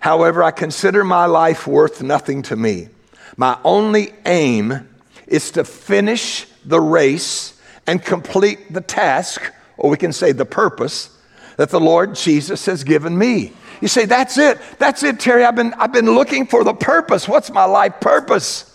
however, 0.00 0.42
I 0.42 0.50
consider 0.50 1.04
my 1.04 1.26
life 1.26 1.66
worth 1.66 2.02
nothing 2.02 2.42
to 2.42 2.56
me 2.56 2.88
my 3.36 3.58
only 3.64 4.12
aim 4.26 4.88
is 5.26 5.50
to 5.52 5.64
finish 5.64 6.46
the 6.64 6.80
race 6.80 7.58
and 7.86 8.02
complete 8.02 8.72
the 8.72 8.80
task, 8.80 9.52
or 9.76 9.90
we 9.90 9.96
can 9.96 10.12
say 10.12 10.32
the 10.32 10.44
purpose, 10.44 11.10
that 11.56 11.70
the 11.70 11.80
Lord 11.80 12.14
Jesus 12.14 12.66
has 12.66 12.84
given 12.84 13.16
me. 13.16 13.52
You 13.80 13.88
say, 13.88 14.06
That's 14.06 14.38
it. 14.38 14.58
That's 14.78 15.02
it, 15.02 15.20
Terry. 15.20 15.44
I've 15.44 15.56
been, 15.56 15.74
I've 15.74 15.92
been 15.92 16.06
looking 16.06 16.46
for 16.46 16.64
the 16.64 16.74
purpose. 16.74 17.28
What's 17.28 17.50
my 17.50 17.64
life 17.64 18.00
purpose? 18.00 18.70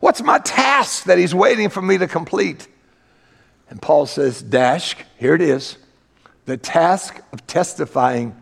What's 0.00 0.22
my 0.22 0.38
task 0.38 1.04
that 1.04 1.18
He's 1.18 1.34
waiting 1.34 1.68
for 1.68 1.82
me 1.82 1.98
to 1.98 2.08
complete? 2.08 2.68
And 3.70 3.80
Paul 3.80 4.06
says, 4.06 4.42
Dash, 4.42 4.96
here 5.18 5.34
it 5.34 5.42
is 5.42 5.78
the 6.44 6.56
task 6.56 7.20
of 7.32 7.46
testifying 7.46 8.36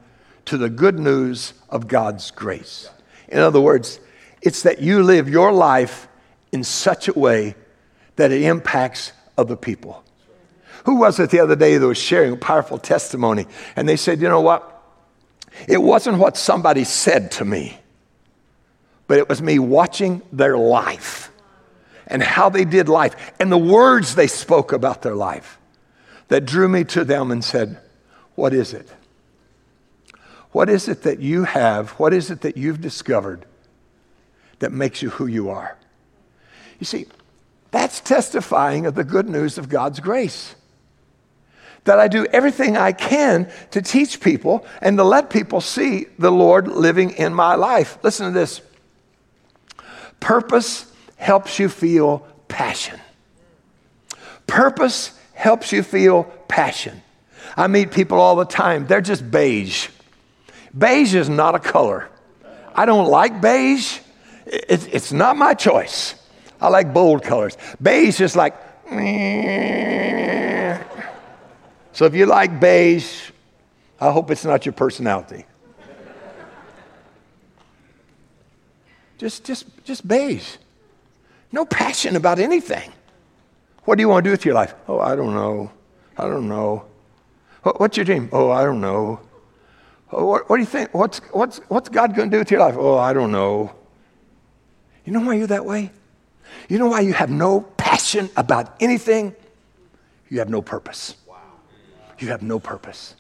to 0.47 0.57
the 0.57 0.71
good 0.71 0.99
news 0.99 1.53
of 1.69 1.87
God's 1.87 2.31
grace. 2.31 2.89
In 3.29 3.39
other 3.39 3.61
words, 3.61 4.01
it's 4.43 4.63
that 4.63 4.81
you 4.81 5.03
live 5.03 5.29
your 5.29 5.53
life 5.53 6.09
in 6.53 6.65
such 6.65 7.09
a 7.09 7.13
way 7.13 7.55
that 8.17 8.33
it 8.33 8.43
impacts 8.43 9.13
other 9.37 9.57
people. 9.57 10.05
Who 10.85 10.97
was 10.97 11.21
it 11.21 11.31
the 11.31 11.41
other 11.41 11.57
day 11.57 11.77
that 11.77 11.87
was 11.87 11.99
sharing 11.99 12.33
a 12.33 12.37
powerful 12.37 12.79
testimony? 12.79 13.47
And 13.77 13.89
they 13.89 13.97
said, 13.97 14.21
you 14.21 14.29
know 14.29 14.41
what? 14.41 14.67
It 15.69 15.79
wasn't 15.79 16.19
what 16.19 16.37
somebody 16.37 16.85
said 16.85 17.33
to 17.33 17.45
me, 17.45 17.79
but 19.07 19.19
it 19.19 19.29
was 19.29 19.43
me 19.43 19.59
watching 19.59 20.23
their 20.33 20.57
life 20.57 21.31
and 22.07 22.23
how 22.23 22.49
they 22.49 22.65
did 22.65 22.89
life 22.89 23.33
and 23.39 23.53
the 23.53 23.59
words 23.59 24.15
they 24.15 24.27
spoke 24.27 24.73
about 24.73 25.03
their 25.03 25.15
life 25.15 25.59
that 26.29 26.47
drew 26.47 26.69
me 26.69 26.85
to 26.85 27.05
them 27.05 27.31
and 27.31 27.45
said, 27.45 27.79
What 28.37 28.55
is 28.55 28.73
it? 28.73 28.89
What 30.53 30.69
is 30.69 30.89
it 30.89 31.03
that 31.03 31.21
you 31.21 31.45
have? 31.45 31.91
What 31.91 32.13
is 32.15 32.31
it 32.31 32.41
that 32.41 32.57
you've 32.57 32.81
discovered 32.81 33.45
that 34.61 34.73
makes 34.73 35.03
you 35.03 35.11
who 35.11 35.27
you 35.27 35.51
are. 35.51 35.77
You 36.79 36.87
see, 36.87 37.07
that's 37.71 38.01
testifying 38.01 38.87
of 38.87 38.95
the 38.95 39.05
good 39.05 39.29
news 39.29 39.59
of 39.59 39.69
God's 39.69 40.01
grace. 40.01 40.55
That 41.85 41.99
I 41.99 42.09
do 42.09 42.27
everything 42.27 42.77
I 42.77 42.93
can 42.93 43.51
to 43.71 43.83
teach 43.83 44.21
people 44.21 44.67
and 44.81 44.97
to 44.99 45.05
let 45.05 45.31
people 45.31 45.61
see 45.61 46.07
the 46.19 46.31
Lord 46.31 46.69
living 46.69 47.11
in 47.11 47.35
my 47.35 47.55
life. 47.55 47.99
Listen 48.03 48.27
to 48.27 48.33
this 48.33 48.61
purpose 50.21 50.91
helps 51.17 51.59
you 51.59 51.69
feel 51.69 52.27
passion. 52.49 53.01
Purpose 54.47 55.19
helps 55.33 55.73
you 55.73 55.83
feel 55.83 56.25
passion. 56.49 57.03
I 57.57 57.67
meet 57.67 57.91
people 57.91 58.21
all 58.21 58.37
the 58.37 58.45
time, 58.45 58.87
they're 58.87 59.01
just 59.01 59.31
beige. 59.31 59.89
Beige 60.77 61.15
is 61.15 61.29
not 61.29 61.55
a 61.55 61.59
color. 61.59 62.09
I 62.75 62.85
don't 62.85 63.09
like 63.09 63.41
beige. 63.41 63.99
It's, 64.47 64.87
it's 64.87 65.13
not 65.13 65.37
my 65.37 65.55
choice. 65.55 66.15
I 66.61 66.69
like 66.69 66.93
bold 66.93 67.23
colors. 67.23 67.57
Beige 67.81 68.21
is 68.21 68.37
like, 68.37 68.55
so 71.93 72.05
if 72.05 72.15
you 72.15 72.27
like 72.27 72.61
beige, 72.61 73.31
I 74.01 74.11
hope 74.11 74.31
it's 74.31 74.45
not 74.45 74.67
your 74.67 74.73
personality. 74.73 75.45
just, 79.19 79.45
just, 79.45 79.67
just 79.85 80.07
beige. 80.07 80.57
No 81.53 81.65
passion 81.65 82.17
about 82.17 82.39
anything. 82.39 82.93
What 83.85 83.97
do 83.97 84.03
you 84.03 84.09
want 84.09 84.25
to 84.25 84.29
do 84.29 84.33
with 84.33 84.45
your 84.45 84.55
life? 84.55 84.75
Oh, 84.89 85.01
I 85.01 85.17
don't 85.17 85.35
know. 85.35 85.71
I 86.17 86.25
don't 86.25 86.49
know. 86.49 86.85
What, 87.63 87.81
what's 87.81 87.97
your 87.97 88.05
dream? 88.05 88.29
Oh, 88.33 88.51
I 88.51 88.65
don't 88.65 88.81
know. 88.81 89.21
Oh, 90.13 90.27
what, 90.27 90.49
what, 90.49 90.57
do 90.57 90.63
you 90.63 90.67
think? 90.67 90.93
What's, 90.93 91.19
what's, 91.33 91.59
what's 91.69 91.89
God 91.89 92.15
going 92.15 92.31
to 92.31 92.35
do 92.35 92.39
with 92.39 92.51
your 92.51 92.61
life? 92.61 92.75
Oh, 92.79 92.99
I 92.99 93.13
don't 93.13 93.33
know. 93.33 93.75
You 95.05 95.13
know 95.13 95.21
why 95.21 95.35
you're 95.35 95.47
that 95.49 95.65
way? 95.65 95.91
You 96.69 96.79
know 96.79 96.89
why 96.89 97.01
you 97.01 97.13
have 97.13 97.31
no 97.31 97.61
passion 97.61 98.31
about 98.37 98.75
anything? 98.81 99.35
You 100.29 100.39
have 100.39 100.49
no 100.49 100.63
purpose. 100.63 101.15
You 102.19 102.29
have 102.29 102.43
no 102.43 102.61
purpose. 102.61 103.15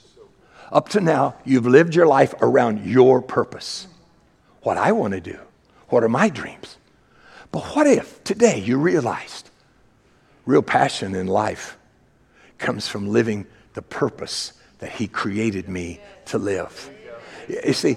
Up 0.71 0.89
to 0.91 1.01
now, 1.01 1.35
you've 1.45 1.67
lived 1.67 1.95
your 1.95 2.07
life 2.07 2.35
around 2.41 2.87
your 2.87 3.23
purpose. 3.23 3.89
What 4.63 4.77
I 4.77 4.93
want 4.93 5.15
to 5.15 5.21
do. 5.21 5.39
What 5.89 6.05
are 6.05 6.09
my 6.09 6.29
dreams? 6.29 6.77
But 7.51 7.65
what 7.75 7.87
if 7.87 8.23
today 8.23 8.59
you 8.61 8.79
realized 8.79 9.51
real 10.47 10.63
passion 10.63 11.15
in 11.15 11.27
life 11.27 11.77
comes 12.59 12.87
from 12.87 13.09
living 13.09 13.47
the 13.75 13.83
purpose 13.83 14.53
that 14.79 14.93
He 14.93 15.09
created 15.09 15.69
me 15.69 15.99
to 16.27 16.39
live? 16.39 16.91
You 17.49 17.73
see, 17.73 17.97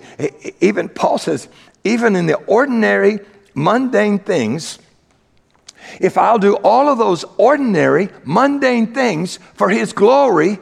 even 0.62 0.90
Paul 0.90 1.20
says, 1.20 1.48
even 1.84 2.16
in 2.16 2.26
the 2.26 2.36
ordinary 2.36 3.20
mundane 3.54 4.20
things, 4.20 4.80
if 6.00 6.18
I'll 6.18 6.40
do 6.40 6.56
all 6.56 6.90
of 6.90 6.98
those 6.98 7.26
ordinary, 7.38 8.10
mundane 8.24 8.94
things 8.94 9.38
for 9.54 9.70
His 9.70 9.94
glory, 9.94 10.60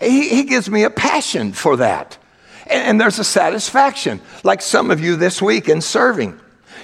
He, 0.00 0.28
he 0.28 0.44
gives 0.44 0.70
me 0.70 0.84
a 0.84 0.90
passion 0.90 1.52
for 1.52 1.76
that. 1.76 2.18
And, 2.66 2.82
and 2.82 3.00
there's 3.00 3.18
a 3.18 3.24
satisfaction, 3.24 4.20
like 4.44 4.62
some 4.62 4.90
of 4.90 5.00
you 5.00 5.16
this 5.16 5.40
week 5.40 5.68
in 5.68 5.80
serving. 5.80 6.38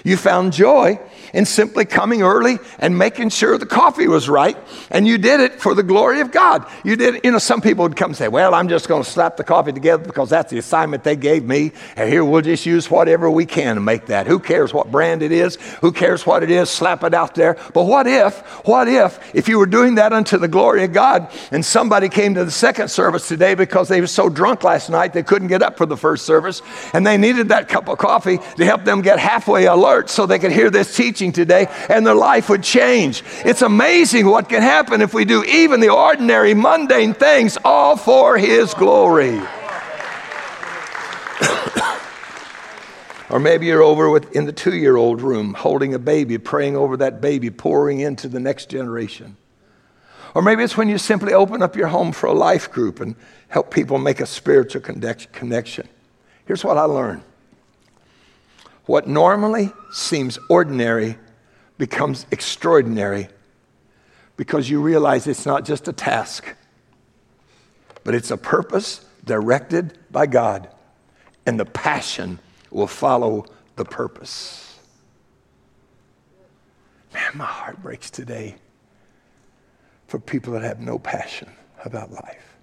You 0.05 0.17
found 0.17 0.53
joy 0.53 1.01
in 1.35 1.45
simply 1.45 1.85
coming 1.85 2.23
early 2.23 2.59
and 2.79 2.97
making 2.97 3.29
sure 3.29 3.59
the 3.59 3.67
coffee 3.67 4.09
was 4.09 4.29
right. 4.29 4.57
And 4.91 5.07
you 5.07 5.19
did 5.19 5.41
it 5.41 5.61
for 5.61 5.75
the 5.75 5.83
glory 5.83 6.21
of 6.21 6.31
God. 6.31 6.67
You 6.85 6.97
did, 6.97 7.21
you 7.25 7.33
know, 7.33 7.39
some 7.39 7.61
people 7.61 7.83
would 7.83 7.97
come 7.97 8.13
and 8.13 8.17
say, 8.17 8.29
Well, 8.29 8.55
I'm 8.55 8.69
just 8.69 8.89
going 8.89 9.03
to 9.03 9.11
slap 9.11 9.37
the 9.37 9.45
coffee 9.45 9.73
together 9.73 10.05
because 10.05 10.31
that's 10.31 10.51
the 10.51 10.59
assignment 10.59 11.05
they 11.05 11.17
gave 11.17 11.45
me. 11.45 11.73
And 11.97 12.09
here 12.09 12.25
we'll 12.25 12.41
just 12.41 12.65
use 12.65 12.91
whatever 12.91 13.31
we 13.31 13.45
can 13.45 13.75
to 13.75 13.81
make 13.81 14.07
that. 14.07 14.27
Who 14.27 14.39
cares 14.39 14.73
what 14.73 14.91
brand 14.91 15.23
it 15.23 15.33
is? 15.33 15.57
Who 15.81 15.93
cares 15.93 16.25
what 16.25 16.43
it 16.43 16.51
is? 16.51 16.71
Slap 16.71 17.03
it 17.05 17.13
out 17.13 17.35
there. 17.35 17.57
But 17.75 17.85
what 17.85 18.07
if, 18.07 18.39
what 18.67 18.89
if, 18.89 19.19
if 19.35 19.49
you 19.49 19.59
were 19.59 19.67
doing 19.67 19.97
that 19.97 20.13
unto 20.13 20.39
the 20.39 20.49
glory 20.49 20.85
of 20.85 20.93
God 20.93 21.31
and 21.51 21.65
somebody 21.65 22.09
came 22.09 22.35
to 22.35 22.45
the 22.45 22.51
second 22.51 22.89
service 22.89 23.27
today 23.27 23.55
because 23.55 23.89
they 23.89 24.01
were 24.01 24.07
so 24.07 24.29
drunk 24.29 24.63
last 24.63 24.89
night 24.89 25.13
they 25.13 25.23
couldn't 25.23 25.49
get 25.49 25.63
up 25.63 25.77
for 25.77 25.87
the 25.87 25.97
first 25.97 26.25
service 26.25 26.63
and 26.93 27.05
they 27.05 27.17
needed 27.17 27.49
that 27.49 27.69
cup 27.69 27.89
of 27.89 27.99
coffee 27.99 28.39
to 28.57 28.65
help 28.65 28.85
them 28.85 29.03
get 29.03 29.19
halfway 29.19 29.67
alert 29.67 30.09
so 30.09 30.27
they 30.27 30.39
could 30.39 30.53
hear 30.53 30.71
this 30.71 30.97
teaching 30.97 31.24
teaching 31.25 31.33
today 31.33 31.67
and 31.89 32.07
their 32.07 32.15
life 32.15 32.49
would 32.49 32.63
change. 32.63 33.23
It's 33.45 33.63
amazing 33.63 34.27
what 34.27 34.49
can 34.49 34.63
happen 34.63 35.01
if 35.01 35.15
we 35.15 35.25
do 35.25 35.45
even 35.45 35.81
the 35.81 35.91
ordinary, 35.91 36.55
mundane 36.55 37.15
things 37.15 37.57
all 37.65 37.97
for 37.97 38.37
His 38.37 38.75
glory. 38.75 39.41
Or 43.31 43.41
maybe 43.41 43.67
you're 43.67 43.83
over 43.83 44.11
with, 44.11 44.37
in 44.37 44.47
the 44.47 44.53
two 44.53 44.77
year 44.77 44.97
old 44.97 45.21
room 45.21 45.55
holding 45.55 45.93
a 45.93 45.99
baby, 45.99 46.39
praying 46.39 46.77
over 46.77 46.97
that 46.99 47.21
baby, 47.21 47.51
pouring 47.51 47.99
into 47.99 48.29
the 48.29 48.39
next 48.39 48.69
generation. 48.69 49.37
Or 50.35 50.43
maybe 50.43 50.63
it's 50.63 50.77
when 50.77 50.89
you 50.89 50.99
simply 50.99 51.33
open 51.33 51.61
up 51.61 51.75
your 51.75 51.89
home 51.89 52.13
for 52.13 52.27
a 52.27 52.33
life 52.33 52.71
group 52.71 53.01
and 53.01 53.17
help 53.49 53.73
people 53.73 53.99
make 53.99 54.21
a 54.21 54.27
spiritual 54.27 54.83
connection. 54.83 55.89
Here's 56.45 56.63
what 56.63 56.77
I 56.77 56.83
learned 56.83 57.23
what 58.87 59.07
normally 59.07 59.73
seems 59.93 60.39
ordinary 60.49 61.17
becomes 61.79 62.27
extraordinary 62.31 63.29
because 64.37 64.69
you 64.69 64.81
realize 64.81 65.27
it's 65.27 65.47
not 65.47 65.65
just 65.65 65.89
a 65.89 65.93
task, 65.93 66.55
but 68.03 68.15
it's 68.15 68.31
a 68.31 68.37
purpose 68.37 69.05
directed 69.25 69.99
by 70.11 70.27
God, 70.27 70.69
and 71.47 71.59
the 71.59 71.65
passion 71.65 72.39
will 72.71 72.87
follow 72.87 73.47
the 73.77 73.85
purpose. 73.85 74.79
Man, 77.13 77.33
my 77.35 77.47
heart 77.47 77.81
breaks 77.81 78.11
today 78.11 78.57
for 80.09 80.19
people 80.19 80.53
that 80.55 80.63
have 80.63 80.81
no 80.81 80.99
passion 80.99 81.49
about 81.85 82.11
life 82.11 82.57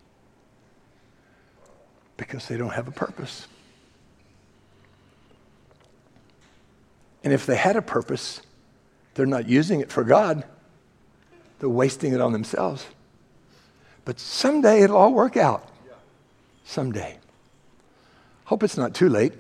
because 2.18 2.48
they 2.48 2.58
don't 2.58 2.74
have 2.74 2.88
a 2.88 2.92
purpose. 2.92 3.48
And 7.24 7.34
if 7.34 7.46
they 7.46 7.56
had 7.56 7.76
a 7.76 7.82
purpose, 7.82 8.42
they're 9.14 9.26
not 9.26 9.48
using 9.48 9.82
it 9.82 9.92
for 9.92 10.04
God, 10.04 10.44
they're 11.60 11.70
wasting 11.70 12.14
it 12.14 12.22
on 12.22 12.32
themselves. 12.34 12.86
But 14.06 14.20
someday 14.20 14.82
it'll 14.82 14.98
all 14.98 15.14
work 15.14 15.38
out. 15.38 15.68
Someday. 16.66 17.18
Hope 18.46 18.64
it's 18.64 18.78
not 18.78 18.94
too 18.94 19.10
late. 19.10 19.34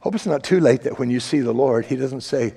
Hope 0.00 0.14
it's 0.14 0.26
not 0.26 0.42
too 0.42 0.60
late 0.60 0.82
that 0.82 0.98
when 0.98 1.10
you 1.10 1.20
see 1.20 1.40
the 1.40 1.52
Lord, 1.52 1.86
He 1.86 1.96
doesn't 1.96 2.22
say, 2.22 2.54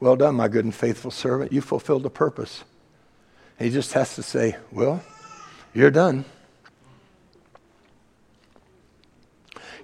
Well 0.00 0.16
done, 0.16 0.34
my 0.34 0.48
good 0.48 0.64
and 0.64 0.74
faithful 0.74 1.10
servant. 1.10 1.52
You 1.52 1.60
fulfilled 1.60 2.02
the 2.02 2.10
purpose. 2.10 2.64
He 3.58 3.70
just 3.70 3.92
has 3.94 4.14
to 4.14 4.22
say, 4.22 4.56
Well, 4.70 5.02
you're 5.74 5.90
done. 5.90 6.24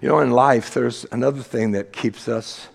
You 0.00 0.08
know, 0.08 0.20
in 0.20 0.30
life, 0.30 0.74
there's 0.74 1.06
another 1.12 1.42
thing 1.42 1.72
that 1.72 1.92
keeps 1.92 2.26
us 2.28 2.68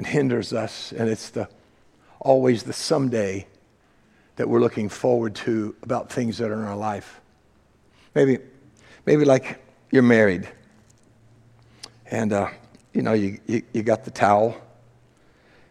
and 0.00 0.06
hinders 0.06 0.54
us, 0.54 0.92
and 0.92 1.10
it's 1.10 1.28
the 1.28 1.46
always 2.20 2.62
the 2.62 2.72
someday 2.72 3.46
that 4.36 4.48
we're 4.48 4.58
looking 4.58 4.88
forward 4.88 5.34
to 5.34 5.76
about 5.82 6.10
things 6.10 6.38
that 6.38 6.50
are 6.50 6.54
in 6.54 6.64
our 6.64 6.74
life. 6.74 7.20
Maybe, 8.14 8.38
maybe 9.04 9.26
like 9.26 9.62
you're 9.90 10.02
married, 10.02 10.48
and 12.10 12.32
uh, 12.32 12.48
you 12.94 13.02
know 13.02 13.12
you, 13.12 13.40
you, 13.46 13.62
you 13.74 13.82
got 13.82 14.04
the 14.04 14.10
towel. 14.10 14.56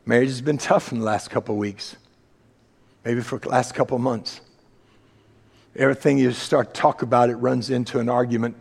Marriage 0.06 0.30
has 0.30 0.42
been 0.42 0.60
tough 0.60 0.92
in 0.92 1.00
the 1.00 1.06
last 1.06 1.32
couple 1.32 1.56
of 1.56 1.60
weeks, 1.60 1.96
maybe 3.04 3.22
for 3.22 3.39
the 3.39 3.50
last 3.50 3.74
couple 3.74 3.96
of 3.96 4.04
months. 4.04 4.42
Everything 5.76 6.20
you 6.20 6.34
start 6.34 6.76
to 6.76 6.80
talk 6.80 7.02
about, 7.02 7.32
it 7.32 7.38
runs 7.38 7.72
into 7.72 7.98
an 7.98 8.10
argument, 8.10 8.56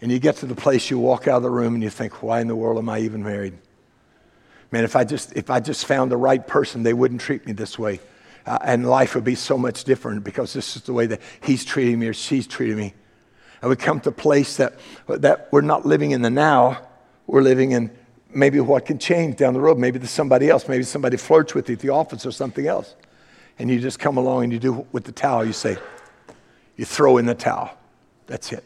and 0.00 0.10
you 0.10 0.18
get 0.18 0.34
to 0.38 0.46
the 0.46 0.56
place 0.56 0.90
you 0.90 0.98
walk 0.98 1.28
out 1.28 1.36
of 1.36 1.42
the 1.44 1.50
room 1.50 1.74
and 1.74 1.82
you 1.84 1.90
think, 1.90 2.24
"Why 2.24 2.40
in 2.40 2.48
the 2.48 2.56
world 2.56 2.76
am 2.76 2.88
I 2.88 2.98
even 2.98 3.22
married?" 3.22 3.56
Man, 4.76 4.84
if 4.84 4.94
I 4.94 5.04
just, 5.04 5.34
if 5.34 5.48
I 5.48 5.58
just 5.58 5.86
found 5.86 6.10
the 6.12 6.18
right 6.18 6.46
person, 6.46 6.82
they 6.82 6.92
wouldn't 6.92 7.22
treat 7.22 7.46
me 7.46 7.54
this 7.54 7.78
way. 7.78 7.98
Uh, 8.44 8.58
and 8.62 8.86
life 8.86 9.14
would 9.14 9.24
be 9.24 9.34
so 9.34 9.56
much 9.56 9.84
different 9.84 10.22
because 10.22 10.52
this 10.52 10.76
is 10.76 10.82
the 10.82 10.92
way 10.92 11.06
that 11.06 11.22
he's 11.40 11.64
treating 11.64 11.98
me 11.98 12.08
or 12.08 12.12
she's 12.12 12.46
treating 12.46 12.76
me. 12.76 12.92
And 13.62 13.70
we 13.70 13.76
come 13.76 14.00
to 14.00 14.10
a 14.10 14.12
place 14.12 14.58
that, 14.58 14.74
that 15.08 15.48
we're 15.50 15.62
not 15.62 15.86
living 15.86 16.10
in 16.10 16.20
the 16.20 16.28
now, 16.28 16.86
we're 17.26 17.40
living 17.40 17.72
in 17.72 17.90
maybe 18.28 18.60
what 18.60 18.84
can 18.84 18.98
change 18.98 19.36
down 19.36 19.54
the 19.54 19.62
road. 19.62 19.78
Maybe 19.78 19.98
there's 19.98 20.10
somebody 20.10 20.50
else. 20.50 20.68
Maybe 20.68 20.82
somebody 20.82 21.16
flirts 21.16 21.54
with 21.54 21.70
you 21.70 21.76
at 21.76 21.80
the 21.80 21.88
office 21.88 22.26
or 22.26 22.30
something 22.30 22.66
else. 22.66 22.96
And 23.58 23.70
you 23.70 23.80
just 23.80 23.98
come 23.98 24.18
along 24.18 24.44
and 24.44 24.52
you 24.52 24.58
do 24.58 24.86
with 24.92 25.04
the 25.04 25.12
towel, 25.12 25.42
you 25.42 25.54
say, 25.54 25.78
you 26.76 26.84
throw 26.84 27.16
in 27.16 27.24
the 27.24 27.34
towel. 27.34 27.70
That's 28.26 28.52
it. 28.52 28.62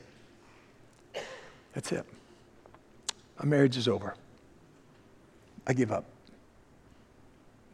That's 1.73 1.93
it. 1.93 2.05
My 3.39 3.45
marriage 3.45 3.77
is 3.77 3.87
over. 3.87 4.17
I 5.71 5.73
give 5.73 5.93
up. 5.93 6.05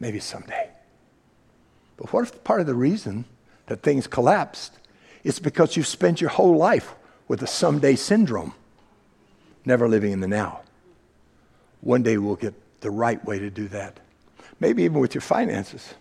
Maybe 0.00 0.20
someday. 0.20 0.68
But 1.96 2.12
what 2.12 2.24
if 2.24 2.44
part 2.44 2.60
of 2.60 2.66
the 2.66 2.74
reason 2.74 3.24
that 3.68 3.82
things 3.82 4.06
collapsed 4.06 4.74
is 5.24 5.38
because 5.38 5.78
you've 5.78 5.86
spent 5.86 6.20
your 6.20 6.28
whole 6.28 6.58
life 6.58 6.94
with 7.26 7.42
a 7.42 7.46
someday 7.46 7.96
syndrome, 7.96 8.52
never 9.64 9.88
living 9.88 10.12
in 10.12 10.20
the 10.20 10.28
now? 10.28 10.60
One 11.80 12.02
day 12.02 12.18
we'll 12.18 12.36
get 12.36 12.52
the 12.82 12.90
right 12.90 13.24
way 13.24 13.38
to 13.38 13.48
do 13.48 13.66
that. 13.68 13.98
Maybe 14.60 14.82
even 14.82 15.00
with 15.00 15.14
your 15.14 15.22
finances. 15.22 15.94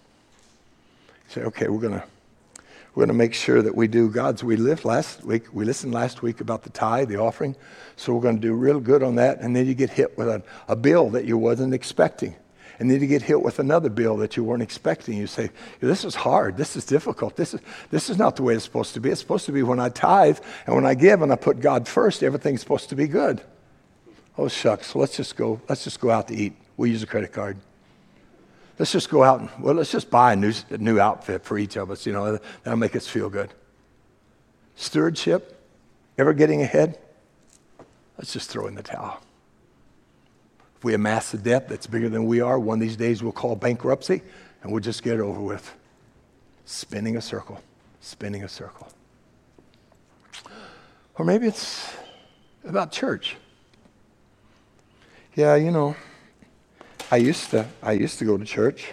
Say, 1.29 1.43
okay, 1.43 1.69
we're 1.69 1.79
going 1.79 2.01
to 2.01 2.03
we're 2.95 3.01
going 3.01 3.09
to 3.09 3.13
make 3.13 3.33
sure 3.33 3.61
that 3.61 3.75
we 3.75 3.89
do 3.89 4.09
God's. 4.09 4.41
We 4.41 4.55
lived 4.55 4.85
last 4.85 5.25
week. 5.25 5.53
We 5.53 5.65
listened 5.65 5.93
last 5.93 6.21
week 6.21 6.39
about 6.39 6.63
the 6.63 6.69
tithe, 6.69 7.09
the 7.09 7.17
offering. 7.17 7.57
So 7.97 8.13
we're 8.13 8.21
going 8.21 8.37
to 8.37 8.41
do 8.41 8.53
real 8.53 8.79
good 8.79 9.03
on 9.03 9.15
that. 9.15 9.41
And 9.41 9.53
then 9.53 9.67
you 9.67 9.73
get 9.73 9.89
hit 9.89 10.17
with 10.17 10.29
a, 10.29 10.41
a 10.69 10.77
bill 10.77 11.09
that 11.09 11.25
you 11.25 11.37
wasn't 11.37 11.73
expecting. 11.73 12.35
And 12.79 12.89
then 12.89 13.01
you 13.01 13.07
get 13.07 13.21
hit 13.21 13.41
with 13.41 13.59
another 13.59 13.89
bill 13.89 14.15
that 14.17 14.37
you 14.37 14.45
weren't 14.45 14.63
expecting. 14.63 15.17
You 15.17 15.27
say, 15.27 15.49
This 15.81 16.05
is 16.05 16.15
hard. 16.15 16.55
This 16.55 16.77
is 16.77 16.85
difficult. 16.85 17.35
This 17.35 17.53
is, 17.53 17.59
this 17.89 18.09
is 18.09 18.17
not 18.17 18.37
the 18.37 18.43
way 18.43 18.55
it's 18.55 18.63
supposed 18.63 18.93
to 18.93 19.01
be. 19.01 19.09
It's 19.09 19.19
supposed 19.19 19.45
to 19.47 19.51
be 19.51 19.61
when 19.61 19.79
I 19.79 19.89
tithe 19.89 20.39
and 20.65 20.73
when 20.73 20.85
I 20.85 20.93
give 20.93 21.21
and 21.21 21.33
I 21.33 21.35
put 21.35 21.59
God 21.59 21.89
first, 21.89 22.23
everything's 22.23 22.61
supposed 22.61 22.87
to 22.89 22.95
be 22.95 23.09
good. 23.09 23.41
Oh, 24.37 24.47
shucks. 24.47 24.95
Let's 24.95 25.17
just 25.17 25.35
go, 25.35 25.59
let's 25.67 25.83
just 25.83 25.99
go 25.99 26.11
out 26.11 26.29
to 26.29 26.35
eat. 26.35 26.53
We'll 26.77 26.91
use 26.91 27.03
a 27.03 27.07
credit 27.07 27.33
card 27.33 27.57
let's 28.77 28.91
just 28.91 29.09
go 29.09 29.23
out 29.23 29.39
and, 29.39 29.49
well, 29.59 29.75
let's 29.75 29.91
just 29.91 30.09
buy 30.09 30.33
a 30.33 30.35
new, 30.35 30.53
a 30.69 30.77
new 30.77 30.99
outfit 30.99 31.43
for 31.43 31.57
each 31.57 31.75
of 31.75 31.91
us. 31.91 32.05
You 32.05 32.13
know, 32.13 32.39
that'll 32.63 32.79
make 32.79 32.95
us 32.95 33.07
feel 33.07 33.29
good. 33.29 33.53
Stewardship, 34.75 35.61
ever 36.17 36.33
getting 36.33 36.61
ahead? 36.61 36.97
Let's 38.17 38.33
just 38.33 38.49
throw 38.49 38.67
in 38.67 38.75
the 38.75 38.83
towel. 38.83 39.21
If 40.77 40.83
we 40.83 40.93
amass 40.93 41.33
a 41.33 41.37
debt 41.37 41.69
that's 41.69 41.87
bigger 41.87 42.09
than 42.09 42.25
we 42.25 42.41
are, 42.41 42.59
one 42.59 42.77
of 42.77 42.81
these 42.81 42.97
days 42.97 43.23
we'll 43.23 43.31
call 43.31 43.55
bankruptcy 43.55 44.21
and 44.61 44.71
we'll 44.71 44.81
just 44.81 45.03
get 45.03 45.15
it 45.15 45.21
over 45.21 45.39
with. 45.39 45.73
Spinning 46.65 47.15
a 47.15 47.21
circle, 47.21 47.61
spinning 48.01 48.43
a 48.43 48.49
circle. 48.49 48.87
Or 51.17 51.23
maybe 51.23 51.47
it's 51.47 51.93
about 52.65 52.91
church. 52.91 53.37
Yeah, 55.35 55.55
you 55.55 55.71
know, 55.71 55.95
I 57.11 57.17
used 57.17 57.51
to, 57.51 57.67
I 57.83 57.91
used 57.91 58.17
to 58.19 58.25
go 58.25 58.35
to 58.35 58.45
church. 58.45 58.87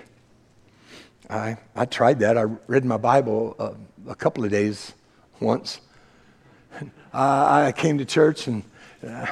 I, 1.31 1.57
I 1.75 1.87
tried 1.87 2.21
that. 2.21 2.37
I 2.37 2.43
read 2.67 2.85
my 2.85 2.99
Bible 2.99 3.57
uh, 3.59 3.73
a 4.07 4.15
couple 4.15 4.45
of 4.45 4.51
days 4.51 4.93
once. 5.41 5.81
I, 7.13 7.67
I 7.69 7.73
came 7.73 7.97
to 7.99 8.05
church 8.05 8.49
and, 8.49 8.65
uh, 9.07 9.27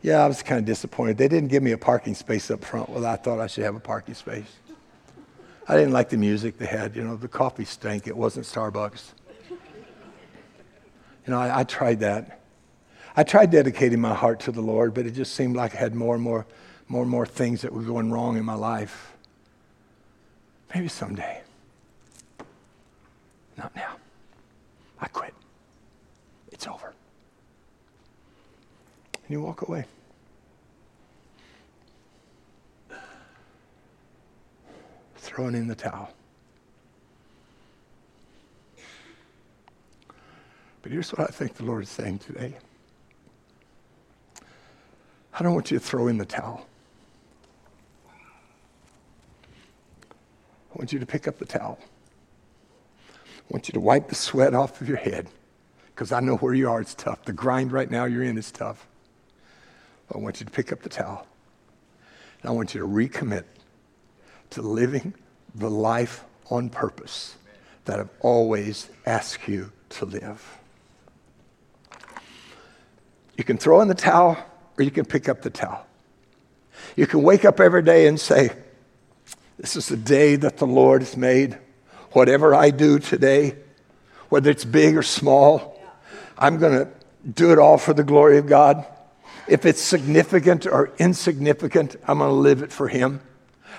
yeah, 0.00 0.24
I 0.24 0.28
was 0.28 0.42
kind 0.42 0.58
of 0.58 0.64
disappointed. 0.64 1.18
They 1.18 1.28
didn't 1.28 1.48
give 1.48 1.62
me 1.62 1.72
a 1.72 1.78
parking 1.78 2.14
space 2.14 2.50
up 2.50 2.64
front. 2.64 2.88
Well, 2.88 3.04
I 3.04 3.16
thought 3.16 3.38
I 3.38 3.46
should 3.46 3.64
have 3.64 3.76
a 3.76 3.80
parking 3.80 4.14
space. 4.14 4.50
I 5.68 5.76
didn't 5.76 5.92
like 5.92 6.08
the 6.08 6.16
music 6.16 6.56
they 6.56 6.66
had. 6.66 6.96
You 6.96 7.04
know, 7.04 7.16
the 7.16 7.28
coffee 7.28 7.66
stank. 7.66 8.06
It 8.06 8.16
wasn't 8.16 8.46
Starbucks. 8.46 9.12
You 9.50 9.56
know, 11.26 11.38
I, 11.38 11.60
I 11.60 11.64
tried 11.64 12.00
that. 12.00 12.40
I 13.14 13.24
tried 13.24 13.50
dedicating 13.50 14.00
my 14.00 14.14
heart 14.14 14.40
to 14.40 14.52
the 14.52 14.62
Lord, 14.62 14.94
but 14.94 15.04
it 15.04 15.10
just 15.10 15.34
seemed 15.34 15.54
like 15.54 15.74
I 15.74 15.78
had 15.78 15.94
more 15.94 16.14
and 16.14 16.24
more 16.24 16.46
more 16.90 17.02
and 17.02 17.10
more 17.10 17.24
things 17.24 17.62
that 17.62 17.72
were 17.72 17.82
going 17.82 18.10
wrong 18.10 18.36
in 18.36 18.44
my 18.44 18.54
life. 18.54 19.12
Maybe 20.74 20.88
someday. 20.88 21.40
Not 23.56 23.74
now. 23.76 23.94
I 25.00 25.06
quit. 25.06 25.32
It's 26.50 26.66
over. 26.66 26.92
And 29.14 29.30
you 29.30 29.40
walk 29.40 29.62
away. 29.62 29.84
Throwing 35.14 35.54
in 35.54 35.68
the 35.68 35.76
towel. 35.76 36.10
But 40.82 40.90
here's 40.90 41.12
what 41.12 41.20
I 41.20 41.26
think 41.26 41.54
the 41.54 41.64
Lord 41.64 41.84
is 41.84 41.88
saying 41.88 42.18
today. 42.18 42.56
I 45.32 45.44
don't 45.44 45.54
want 45.54 45.70
you 45.70 45.78
to 45.78 45.84
throw 45.84 46.08
in 46.08 46.18
the 46.18 46.24
towel. 46.24 46.66
I 50.72 50.78
want 50.78 50.92
you 50.92 50.98
to 50.98 51.06
pick 51.06 51.26
up 51.26 51.38
the 51.38 51.44
towel. 51.44 51.78
I 53.08 53.52
want 53.52 53.68
you 53.68 53.72
to 53.72 53.80
wipe 53.80 54.08
the 54.08 54.14
sweat 54.14 54.54
off 54.54 54.80
of 54.80 54.88
your 54.88 54.98
head 54.98 55.28
because 55.94 56.12
I 56.12 56.20
know 56.20 56.36
where 56.36 56.54
you 56.54 56.70
are. 56.70 56.80
It's 56.80 56.94
tough. 56.94 57.24
The 57.24 57.32
grind 57.32 57.72
right 57.72 57.90
now 57.90 58.04
you're 58.04 58.22
in 58.22 58.38
is 58.38 58.50
tough. 58.52 58.86
But 60.08 60.18
I 60.18 60.20
want 60.20 60.40
you 60.40 60.46
to 60.46 60.52
pick 60.52 60.72
up 60.72 60.82
the 60.82 60.88
towel. 60.88 61.26
And 62.40 62.50
I 62.50 62.52
want 62.52 62.74
you 62.74 62.80
to 62.80 62.86
recommit 62.86 63.44
to 64.50 64.62
living 64.62 65.14
the 65.54 65.70
life 65.70 66.24
on 66.48 66.68
purpose 66.68 67.36
that 67.84 67.98
I've 67.98 68.10
always 68.20 68.88
asked 69.06 69.48
you 69.48 69.72
to 69.90 70.04
live. 70.04 70.58
You 73.36 73.44
can 73.44 73.58
throw 73.58 73.80
in 73.80 73.88
the 73.88 73.94
towel 73.94 74.36
or 74.78 74.84
you 74.84 74.90
can 74.90 75.04
pick 75.04 75.28
up 75.28 75.42
the 75.42 75.50
towel. 75.50 75.86
You 76.96 77.06
can 77.06 77.22
wake 77.22 77.44
up 77.44 77.60
every 77.60 77.82
day 77.82 78.06
and 78.06 78.18
say, 78.18 78.50
This 79.60 79.76
is 79.76 79.88
the 79.88 79.96
day 79.98 80.36
that 80.36 80.56
the 80.56 80.66
Lord 80.66 81.02
has 81.02 81.18
made. 81.18 81.58
Whatever 82.12 82.54
I 82.54 82.70
do 82.70 82.98
today, 82.98 83.56
whether 84.30 84.50
it's 84.50 84.64
big 84.64 84.96
or 84.96 85.02
small, 85.02 85.78
I'm 86.38 86.56
going 86.56 86.72
to 86.72 86.90
do 87.30 87.52
it 87.52 87.58
all 87.58 87.76
for 87.76 87.92
the 87.92 88.02
glory 88.02 88.38
of 88.38 88.46
God. 88.46 88.86
If 89.46 89.66
it's 89.66 89.82
significant 89.82 90.64
or 90.64 90.92
insignificant, 90.98 91.96
I'm 92.08 92.18
going 92.18 92.30
to 92.30 92.34
live 92.34 92.62
it 92.62 92.72
for 92.72 92.88
Him. 92.88 93.20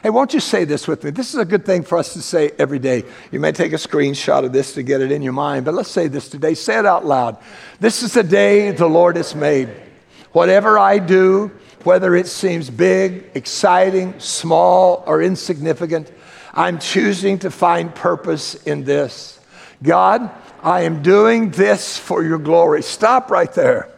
Hey, 0.03 0.11
won't 0.11 0.35
you 0.35 0.39
say 0.39 0.65
this 0.65 0.87
with 0.87 1.03
me? 1.03 1.09
This 1.09 1.33
is 1.33 1.39
a 1.39 1.45
good 1.45 1.65
thing 1.65 1.81
for 1.81 1.97
us 1.97 2.13
to 2.13 2.21
say 2.21 2.51
every 2.59 2.79
day. 2.79 3.03
You 3.31 3.39
may 3.39 3.51
take 3.51 3.73
a 3.73 3.77
screenshot 3.77 4.45
of 4.45 4.53
this 4.53 4.75
to 4.75 4.83
get 4.83 5.01
it 5.01 5.11
in 5.11 5.23
your 5.23 5.33
mind, 5.33 5.65
but 5.65 5.73
let's 5.73 5.89
say 5.89 6.07
this 6.07 6.29
today. 6.29 6.53
Say 6.53 6.77
it 6.77 6.85
out 6.85 7.07
loud. 7.07 7.37
This 7.79 8.03
is 8.03 8.13
the 8.13 8.23
day 8.23 8.69
the 8.69 8.87
Lord 8.87 9.15
has 9.15 9.33
made. 9.33 9.69
Whatever 10.31 10.77
I 10.77 10.99
do, 10.99 11.51
whether 11.85 12.15
it 12.15 12.27
seems 12.27 12.69
big, 12.69 13.31
exciting, 13.35 14.19
small, 14.19 15.03
or 15.05 15.21
insignificant, 15.21 16.11
I'm 16.53 16.79
choosing 16.79 17.39
to 17.39 17.51
find 17.51 17.93
purpose 17.93 18.55
in 18.55 18.83
this. 18.83 19.39
God, 19.81 20.29
I 20.61 20.81
am 20.81 21.01
doing 21.01 21.51
this 21.51 21.97
for 21.97 22.23
your 22.23 22.37
glory. 22.37 22.83
Stop 22.83 23.31
right 23.31 23.51
there. 23.53 23.89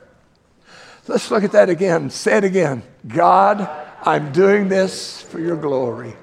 Let's 1.08 1.30
look 1.32 1.43
at 1.43 1.52
that 1.52 1.69
again. 1.69 2.10
Say 2.10 2.38
it 2.38 2.43
again. 2.43 2.84
God, 3.06 3.69
I'm 4.04 4.32
doing 4.32 4.69
this 4.69 5.22
for 5.22 5.39
your 5.39 5.58
glory. 5.58 6.15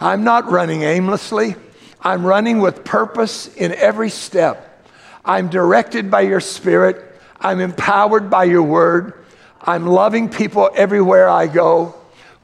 I'm 0.00 0.24
not 0.24 0.50
running 0.50 0.82
aimlessly. 0.82 1.54
I'm 2.00 2.24
running 2.24 2.60
with 2.60 2.84
purpose 2.84 3.54
in 3.54 3.72
every 3.72 4.10
step. 4.10 4.84
I'm 5.24 5.48
directed 5.48 6.10
by 6.10 6.22
your 6.22 6.40
spirit. 6.40 7.02
I'm 7.40 7.60
empowered 7.60 8.30
by 8.30 8.44
your 8.44 8.62
word. 8.62 9.24
I'm 9.62 9.86
loving 9.86 10.28
people 10.28 10.70
everywhere 10.74 11.28
I 11.28 11.46
go. 11.46 11.94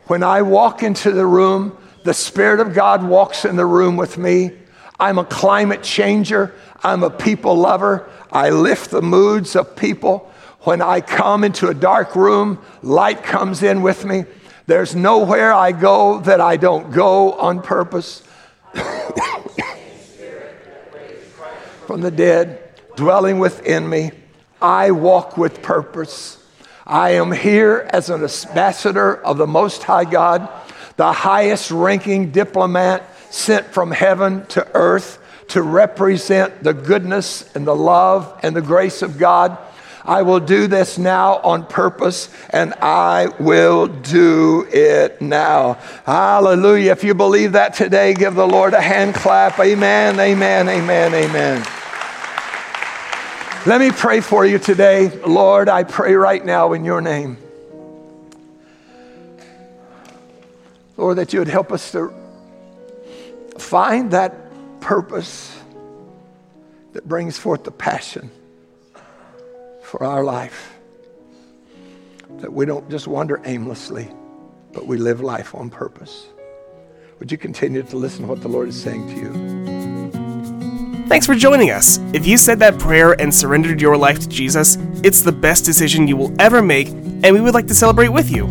When 0.06 0.22
I 0.22 0.42
walk 0.42 0.82
into 0.82 1.12
the 1.12 1.26
room, 1.26 1.76
the 2.04 2.14
Spirit 2.14 2.60
of 2.60 2.74
God 2.74 3.04
walks 3.04 3.44
in 3.44 3.56
the 3.56 3.66
room 3.66 3.96
with 3.96 4.18
me. 4.18 4.52
I'm 4.98 5.18
a 5.18 5.24
climate 5.24 5.82
changer. 5.82 6.54
I'm 6.82 7.02
a 7.02 7.10
people 7.10 7.56
lover. 7.56 8.08
I 8.30 8.50
lift 8.50 8.90
the 8.90 9.02
moods 9.02 9.56
of 9.56 9.76
people. 9.76 10.30
When 10.60 10.80
I 10.80 11.00
come 11.00 11.44
into 11.44 11.68
a 11.68 11.74
dark 11.74 12.14
room, 12.16 12.58
light 12.82 13.22
comes 13.22 13.62
in 13.62 13.82
with 13.82 14.04
me. 14.04 14.24
There's 14.66 14.94
nowhere 14.94 15.52
I 15.52 15.72
go 15.72 16.20
that 16.20 16.40
I 16.40 16.56
don't 16.56 16.92
go 16.92 17.32
on 17.32 17.62
purpose. 17.62 18.22
From 21.86 22.00
the 22.00 22.10
dead, 22.10 22.62
dwelling 22.96 23.38
within 23.38 23.88
me, 23.88 24.12
I 24.60 24.92
walk 24.92 25.36
with 25.36 25.62
purpose. 25.62 26.41
I 26.86 27.10
am 27.10 27.32
here 27.32 27.88
as 27.90 28.10
an 28.10 28.22
ambassador 28.22 29.16
of 29.16 29.38
the 29.38 29.46
Most 29.46 29.82
High 29.84 30.04
God, 30.04 30.48
the 30.96 31.12
highest 31.12 31.70
ranking 31.70 32.30
diplomat 32.30 33.04
sent 33.30 33.66
from 33.66 33.90
heaven 33.90 34.46
to 34.46 34.66
earth 34.74 35.18
to 35.48 35.62
represent 35.62 36.62
the 36.62 36.74
goodness 36.74 37.54
and 37.54 37.66
the 37.66 37.76
love 37.76 38.38
and 38.42 38.56
the 38.56 38.62
grace 38.62 39.02
of 39.02 39.18
God. 39.18 39.58
I 40.04 40.22
will 40.22 40.40
do 40.40 40.66
this 40.66 40.98
now 40.98 41.36
on 41.38 41.66
purpose 41.66 42.28
and 42.50 42.74
I 42.74 43.28
will 43.38 43.86
do 43.86 44.66
it 44.72 45.20
now. 45.20 45.74
Hallelujah. 46.04 46.92
If 46.92 47.04
you 47.04 47.14
believe 47.14 47.52
that 47.52 47.74
today, 47.74 48.14
give 48.14 48.34
the 48.34 48.46
Lord 48.46 48.74
a 48.74 48.80
hand 48.80 49.14
clap. 49.14 49.60
Amen, 49.60 50.18
amen, 50.18 50.68
amen, 50.68 51.14
amen. 51.14 51.81
Let 53.64 53.80
me 53.80 53.92
pray 53.92 54.20
for 54.20 54.44
you 54.44 54.58
today. 54.58 55.08
Lord, 55.24 55.68
I 55.68 55.84
pray 55.84 56.14
right 56.14 56.44
now 56.44 56.72
in 56.72 56.84
your 56.84 57.00
name. 57.00 57.38
Lord, 60.96 61.18
that 61.18 61.32
you 61.32 61.38
would 61.38 61.46
help 61.46 61.70
us 61.70 61.92
to 61.92 62.12
find 63.58 64.10
that 64.10 64.34
purpose 64.80 65.56
that 66.92 67.06
brings 67.06 67.38
forth 67.38 67.62
the 67.62 67.70
passion 67.70 68.32
for 69.84 70.02
our 70.02 70.24
life. 70.24 70.74
That 72.38 72.52
we 72.52 72.66
don't 72.66 72.90
just 72.90 73.06
wander 73.06 73.40
aimlessly, 73.44 74.08
but 74.72 74.88
we 74.88 74.96
live 74.96 75.20
life 75.20 75.54
on 75.54 75.70
purpose. 75.70 76.26
Would 77.20 77.30
you 77.30 77.38
continue 77.38 77.84
to 77.84 77.96
listen 77.96 78.22
to 78.22 78.28
what 78.28 78.40
the 78.40 78.48
Lord 78.48 78.70
is 78.70 78.82
saying 78.82 79.06
to 79.06 79.14
you? 79.14 79.71
Thanks 81.12 81.26
for 81.26 81.34
joining 81.34 81.70
us. 81.72 81.98
If 82.14 82.26
you 82.26 82.38
said 82.38 82.58
that 82.60 82.78
prayer 82.78 83.20
and 83.20 83.34
surrendered 83.34 83.82
your 83.82 83.98
life 83.98 84.18
to 84.20 84.28
Jesus, 84.30 84.78
it's 85.04 85.20
the 85.20 85.30
best 85.30 85.62
decision 85.62 86.08
you 86.08 86.16
will 86.16 86.34
ever 86.40 86.62
make, 86.62 86.88
and 86.88 87.34
we 87.34 87.42
would 87.42 87.52
like 87.52 87.66
to 87.66 87.74
celebrate 87.74 88.08
with 88.08 88.30
you. 88.30 88.46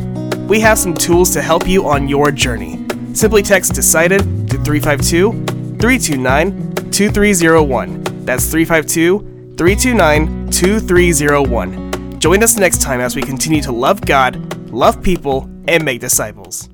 We 0.47 0.59
have 0.59 0.77
some 0.77 0.93
tools 0.93 1.31
to 1.31 1.41
help 1.41 1.67
you 1.67 1.87
on 1.89 2.07
your 2.07 2.29
journey. 2.29 2.85
Simply 3.15 3.41
text 3.41 3.73
decided 3.73 4.19
to 4.51 4.59
352 4.59 5.31
329 5.79 6.91
2301. 6.91 8.03
That's 8.25 8.45
352 8.51 9.55
329 9.57 10.51
2301. 10.51 12.19
Join 12.19 12.43
us 12.43 12.57
next 12.57 12.79
time 12.79 12.99
as 12.99 13.15
we 13.15 13.23
continue 13.23 13.63
to 13.63 13.71
love 13.71 14.01
God, 14.01 14.69
love 14.69 15.01
people, 15.01 15.49
and 15.67 15.83
make 15.83 15.99
disciples. 15.99 16.69